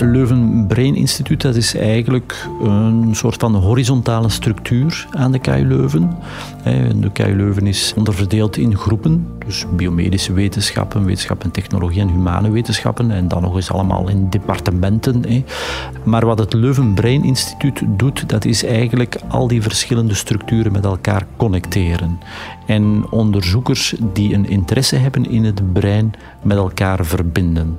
Het 0.00 0.08
Leuven 0.08 0.66
Brain 0.66 0.96
Instituut 0.96 1.42
dat 1.42 1.56
is 1.56 1.74
eigenlijk 1.74 2.48
een 2.62 3.10
soort 3.14 3.36
van 3.40 3.54
horizontale 3.54 4.28
structuur 4.28 5.06
aan 5.10 5.32
de 5.32 5.38
KU 5.38 5.64
Leuven. 5.66 6.16
De 6.94 7.10
KU 7.12 7.36
Leuven 7.36 7.66
is 7.66 7.92
onderverdeeld 7.96 8.56
in 8.56 8.76
groepen, 8.76 9.26
dus 9.48 9.64
biomedische 9.76 10.32
wetenschappen, 10.32 11.04
wetenschap 11.04 11.44
en 11.44 11.50
technologie 11.50 12.00
en 12.00 12.08
humane 12.08 12.50
wetenschappen, 12.50 13.10
en 13.10 13.28
dan 13.28 13.42
nog 13.42 13.56
eens 13.56 13.72
allemaal 13.72 14.08
in 14.08 14.30
departementen. 14.30 15.44
Maar 16.04 16.26
wat 16.26 16.38
het 16.38 16.52
Leuven 16.52 16.94
Brain 16.94 17.24
Instituut 17.24 17.82
doet, 17.86 18.28
dat 18.28 18.44
is 18.44 18.64
eigenlijk 18.64 19.16
al 19.28 19.48
die 19.48 19.62
verschillende 19.62 20.14
structuren 20.14 20.72
met 20.72 20.84
elkaar 20.84 21.26
connecteren. 21.36 22.18
En 22.66 23.06
onderzoekers 23.10 23.94
die 24.12 24.34
een 24.34 24.48
interesse 24.48 24.96
hebben 24.96 25.30
in 25.30 25.44
het 25.44 25.72
brein 25.72 26.12
met 26.42 26.56
elkaar 26.56 27.04
verbinden. 27.04 27.76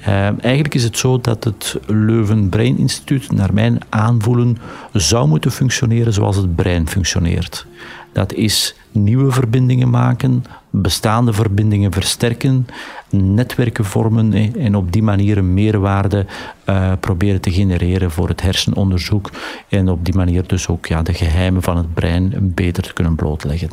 Uh, 0.00 0.24
eigenlijk 0.24 0.74
is 0.74 0.82
het 0.82 0.98
zo 0.98 1.20
dat 1.20 1.44
het 1.44 1.76
Leuven 1.86 2.48
Brain 2.48 2.78
Instituut, 2.78 3.32
naar 3.32 3.54
mijn 3.54 3.78
aanvoelen, 3.88 4.58
zou 4.92 5.28
moeten 5.28 5.50
functioneren 5.52 6.12
zoals 6.12 6.36
het 6.36 6.54
brein 6.54 6.88
functioneert. 6.88 7.66
Dat 8.12 8.32
is 8.32 8.74
nieuwe 8.92 9.32
verbindingen 9.32 9.90
maken, 9.90 10.44
bestaande 10.70 11.32
verbindingen 11.32 11.92
versterken, 11.92 12.66
netwerken 13.10 13.84
vormen 13.84 14.54
en 14.56 14.74
op 14.74 14.92
die 14.92 15.02
manier 15.02 15.38
een 15.38 15.54
meerwaarde 15.54 16.26
uh, 16.68 16.92
proberen 17.00 17.40
te 17.40 17.52
genereren 17.52 18.10
voor 18.10 18.28
het 18.28 18.42
hersenonderzoek 18.42 19.30
en 19.68 19.88
op 19.88 20.04
die 20.04 20.14
manier 20.14 20.46
dus 20.46 20.68
ook 20.68 20.86
ja, 20.86 21.02
de 21.02 21.14
geheimen 21.14 21.62
van 21.62 21.76
het 21.76 21.94
brein 21.94 22.52
beter 22.54 22.82
te 22.82 22.92
kunnen 22.92 23.14
blootleggen. 23.14 23.70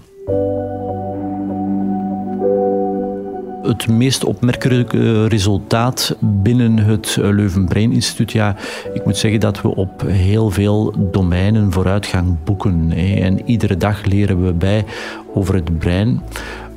Het 3.68 3.88
meest 3.88 4.24
opmerkelijke 4.24 5.28
resultaat 5.28 6.16
binnen 6.20 6.78
het 6.78 7.18
Leuven 7.22 7.66
Brain 7.66 7.92
Instituut, 7.92 8.32
ja, 8.32 8.56
ik 8.94 9.06
moet 9.06 9.18
zeggen 9.18 9.40
dat 9.40 9.62
we 9.62 9.76
op 9.76 10.04
heel 10.06 10.50
veel 10.50 10.94
domeinen 11.12 11.72
vooruitgang 11.72 12.38
boeken. 12.44 12.92
En 12.92 13.42
iedere 13.46 13.78
dag 13.78 14.06
leren 14.06 14.46
we 14.46 14.54
bij 14.54 14.86
over 15.34 15.56
het 15.56 15.78
brein. 15.78 16.22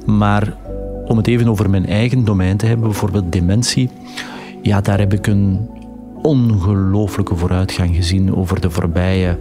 Maar 0.07 0.53
om 1.05 1.17
het 1.17 1.27
even 1.27 1.49
over 1.49 1.71
mijn 1.71 1.87
eigen 1.87 2.25
domein 2.25 2.57
te 2.57 2.67
hebben, 2.67 2.89
bijvoorbeeld 2.89 3.33
dementie, 3.33 3.91
ja, 4.63 4.81
daar 4.81 4.99
heb 4.99 5.13
ik 5.13 5.27
een 5.27 5.69
ongelooflijke 6.23 7.37
vooruitgang 7.37 7.95
gezien 7.95 8.37
over 8.37 8.61
de 8.61 8.71
voorbije 8.71 9.39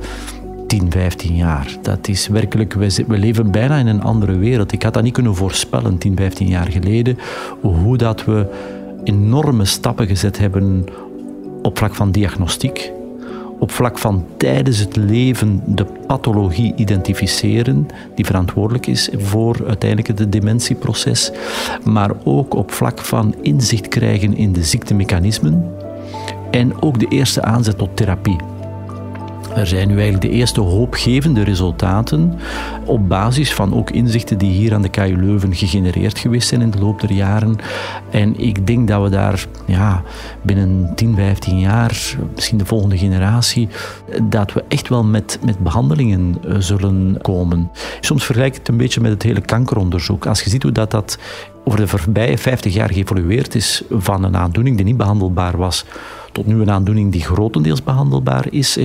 10, 0.70 0.92
15 0.92 1.36
jaar. 1.36 1.78
Dat 1.82 2.08
is 2.08 2.28
werkelijk, 2.28 2.74
we, 2.74 3.04
leven 3.08 3.52
bijna 3.52 3.78
in 3.78 3.88
een 3.88 4.04
andere 4.04 4.38
wereld. 4.38 4.72
Ik 4.72 4.84
had 4.84 4.94
dat 4.94 5.04
niet 5.04 5.14
kunnen 5.14 5.36
voorspellen 5.36 5.98
10, 5.98 6.16
15 6.16 6.48
jaar 6.48 6.72
geleden, 6.72 7.18
hoe 7.62 7.98
dat 7.98 8.26
we 8.26 8.46
enorme 9.04 9.66
stappen 9.66 10.08
gezet 10.08 10.38
hebben 10.38 10.86
op 11.62 11.78
vlak 11.78 11.96
van 11.96 12.12
diagnostiek, 12.12 12.92
op 13.60 13.72
vlak 13.72 13.98
van 13.98 14.26
tijdens 14.38 14.80
het 14.80 14.96
leven 14.96 15.62
de 15.66 15.86
pathologie 16.08 16.74
identificeren, 16.76 17.88
die 18.16 18.26
verantwoordelijk 18.26 18.88
is 18.88 19.10
voor 19.18 19.58
uiteindelijk 19.68 20.20
het 20.20 20.32
dementieproces, 20.32 21.32
maar 21.84 22.12
ook 22.24 22.54
op 22.54 22.72
vlak 22.72 23.00
van 23.00 23.36
inzicht 23.42 23.88
krijgen 23.88 24.38
in 24.38 24.54
de 24.54 24.64
ziektemechanismen 24.64 25.74
en 26.52 26.82
ook 26.82 27.00
de 27.00 27.08
eerste 27.08 27.42
aanzet 27.42 27.78
tot 27.78 27.98
therapie. 27.98 28.59
Er 29.56 29.68
zijn 29.68 29.88
nu 29.88 29.94
eigenlijk 29.94 30.22
de 30.24 30.38
eerste 30.38 30.62
hoopgevende 30.62 31.44
resultaten 31.44 32.34
op 32.86 33.10
basis 33.10 33.54
van 33.54 33.74
ook 33.74 33.90
inzichten 33.90 34.38
die 34.38 34.52
hier 34.52 34.74
aan 34.74 34.82
de 34.82 34.90
KU 34.90 35.16
Leuven 35.16 35.56
gegenereerd 35.56 36.20
geweest 36.20 36.48
zijn 36.48 36.62
in 36.62 36.72
de 36.72 36.80
loop 36.80 37.02
der 37.02 37.12
jaren. 37.12 37.56
En 38.10 38.40
ik 38.40 38.68
denk 38.68 38.88
dat 38.88 39.04
we 39.04 39.10
daar 39.10 39.46
ja, 39.66 40.04
binnen 40.42 40.92
10, 40.96 41.16
15 41.16 41.60
jaar, 41.60 42.18
misschien 42.36 42.58
de 42.58 42.66
volgende 42.66 42.98
generatie, 42.98 43.68
dat 44.24 44.54
we 44.54 44.64
echt 44.68 44.88
wel 44.88 45.04
met, 45.04 45.40
met 45.46 45.60
behandelingen 45.60 46.38
eh, 46.48 46.56
zullen 46.60 47.18
komen. 47.22 47.72
Soms 48.00 48.26
vergelijk 48.26 48.54
ik 48.54 48.60
het 48.60 48.68
een 48.68 48.78
beetje 48.78 49.02
met 49.02 49.12
het 49.12 49.24
hele 49.24 49.42
kankeronderzoek. 49.42 50.26
Als 50.26 50.42
je 50.42 50.50
ziet 50.50 50.64
hoe 50.64 50.72
dat, 50.72 50.92
dat 50.92 51.18
over 51.64 51.80
de 51.80 51.88
voorbije 51.88 52.38
50 52.38 52.74
jaar 52.74 52.94
geëvolueerd 52.94 53.56
is 53.56 53.84
van 53.90 54.24
een 54.24 54.38
aandoening 54.38 54.76
die 54.76 54.86
niet 54.86 54.98
behandelbaar 54.98 55.58
was, 55.58 55.86
tot 56.32 56.46
nu 56.46 56.62
een 56.62 56.72
aandoening 56.72 57.12
die 57.12 57.24
grotendeels 57.24 57.84
behandelbaar 57.84 58.46
is 58.50 58.78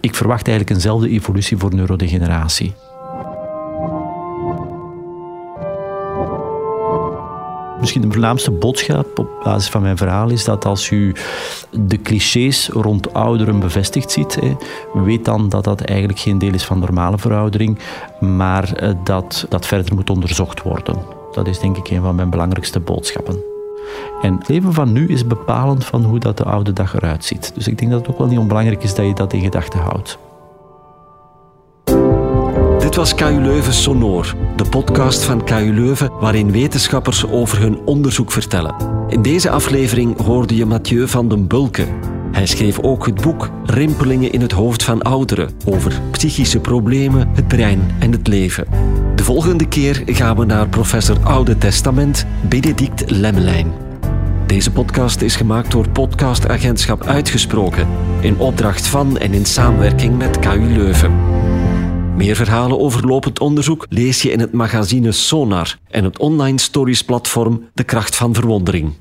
ik 0.00 0.14
verwacht 0.14 0.48
eigenlijk 0.48 0.76
eenzelfde 0.76 1.08
evolutie 1.08 1.56
voor 1.56 1.74
neurodegeneratie. 1.74 2.74
Misschien 7.80 8.02
de 8.02 8.08
voornaamste 8.10 8.50
boodschap 8.50 9.18
op 9.18 9.28
basis 9.44 9.70
van 9.70 9.82
mijn 9.82 9.96
verhaal 9.96 10.30
is 10.30 10.44
dat 10.44 10.64
als 10.64 10.90
u 10.90 11.14
de 11.70 12.02
clichés 12.02 12.68
rond 12.68 13.14
ouderen 13.14 13.60
bevestigd 13.60 14.10
ziet, 14.10 14.38
weet 14.92 15.24
dan 15.24 15.48
dat 15.48 15.64
dat 15.64 15.80
eigenlijk 15.80 16.18
geen 16.18 16.38
deel 16.38 16.54
is 16.54 16.64
van 16.64 16.78
normale 16.78 17.18
veroudering, 17.18 17.78
maar 18.20 18.72
eh, 18.72 18.90
dat 19.04 19.46
dat 19.48 19.66
verder 19.66 19.94
moet 19.94 20.10
onderzocht 20.10 20.62
worden. 20.62 20.96
Dat 21.32 21.46
is 21.46 21.58
denk 21.58 21.76
ik 21.76 21.88
een 21.88 22.02
van 22.02 22.14
mijn 22.14 22.30
belangrijkste 22.30 22.80
boodschappen. 22.80 23.57
En 24.22 24.34
het 24.34 24.48
leven 24.48 24.72
van 24.72 24.92
nu 24.92 25.08
is 25.08 25.26
bepalend 25.26 25.84
van 25.84 26.04
hoe 26.04 26.18
dat 26.18 26.36
de 26.36 26.44
oude 26.44 26.72
dag 26.72 26.94
eruit 26.94 27.24
ziet. 27.24 27.52
Dus 27.54 27.68
ik 27.68 27.78
denk 27.78 27.90
dat 27.90 28.00
het 28.00 28.10
ook 28.10 28.18
wel 28.18 28.26
niet 28.26 28.38
onbelangrijk 28.38 28.82
is 28.82 28.94
dat 28.94 29.06
je 29.06 29.14
dat 29.14 29.32
in 29.32 29.40
gedachten 29.40 29.80
houdt 29.80 30.18
was 32.98 33.14
KU 33.14 33.40
Leuven 33.40 33.72
Sonor, 33.72 34.34
de 34.56 34.64
podcast 34.64 35.24
van 35.24 35.44
KU 35.44 35.72
Leuven 35.74 36.10
waarin 36.20 36.52
wetenschappers 36.52 37.26
over 37.26 37.60
hun 37.60 37.78
onderzoek 37.84 38.32
vertellen. 38.32 38.74
In 39.08 39.22
deze 39.22 39.50
aflevering 39.50 40.20
hoorde 40.20 40.56
je 40.56 40.66
Mathieu 40.66 41.08
van 41.08 41.28
den 41.28 41.46
Bulke. 41.46 41.86
Hij 42.32 42.46
schreef 42.46 42.78
ook 42.78 43.06
het 43.06 43.20
boek 43.20 43.50
Rimpelingen 43.64 44.32
in 44.32 44.40
het 44.40 44.52
hoofd 44.52 44.82
van 44.82 45.02
ouderen 45.02 45.50
over 45.66 46.00
psychische 46.10 46.60
problemen, 46.60 47.28
het 47.34 47.48
brein 47.48 47.90
en 47.98 48.12
het 48.12 48.26
leven. 48.26 48.66
De 49.14 49.24
volgende 49.24 49.68
keer 49.68 50.02
gaan 50.06 50.36
we 50.36 50.44
naar 50.44 50.68
professor 50.68 51.18
Oude 51.22 51.58
Testament 51.58 52.26
Benedict 52.48 53.10
Lemmelijn. 53.10 53.72
Deze 54.46 54.72
podcast 54.72 55.20
is 55.20 55.36
gemaakt 55.36 55.70
door 55.70 55.88
podcastagentschap 55.88 57.04
Uitgesproken 57.04 57.88
in 58.20 58.38
opdracht 58.38 58.86
van 58.86 59.18
en 59.18 59.32
in 59.32 59.44
samenwerking 59.44 60.18
met 60.18 60.38
KU 60.38 60.72
Leuven. 60.76 61.12
Meer 62.16 62.36
verhalen 62.36 62.78
over 62.78 63.06
lopend 63.06 63.40
onderzoek 63.40 63.86
lees 63.88 64.22
je 64.22 64.30
in 64.30 64.40
het 64.40 64.52
magazine 64.52 65.12
Sonar 65.12 65.78
en 65.90 66.04
het 66.04 66.18
online 66.18 66.58
stories 66.58 67.04
platform 67.04 67.68
De 67.74 67.84
Kracht 67.84 68.16
van 68.16 68.34
Verwondering. 68.34 68.92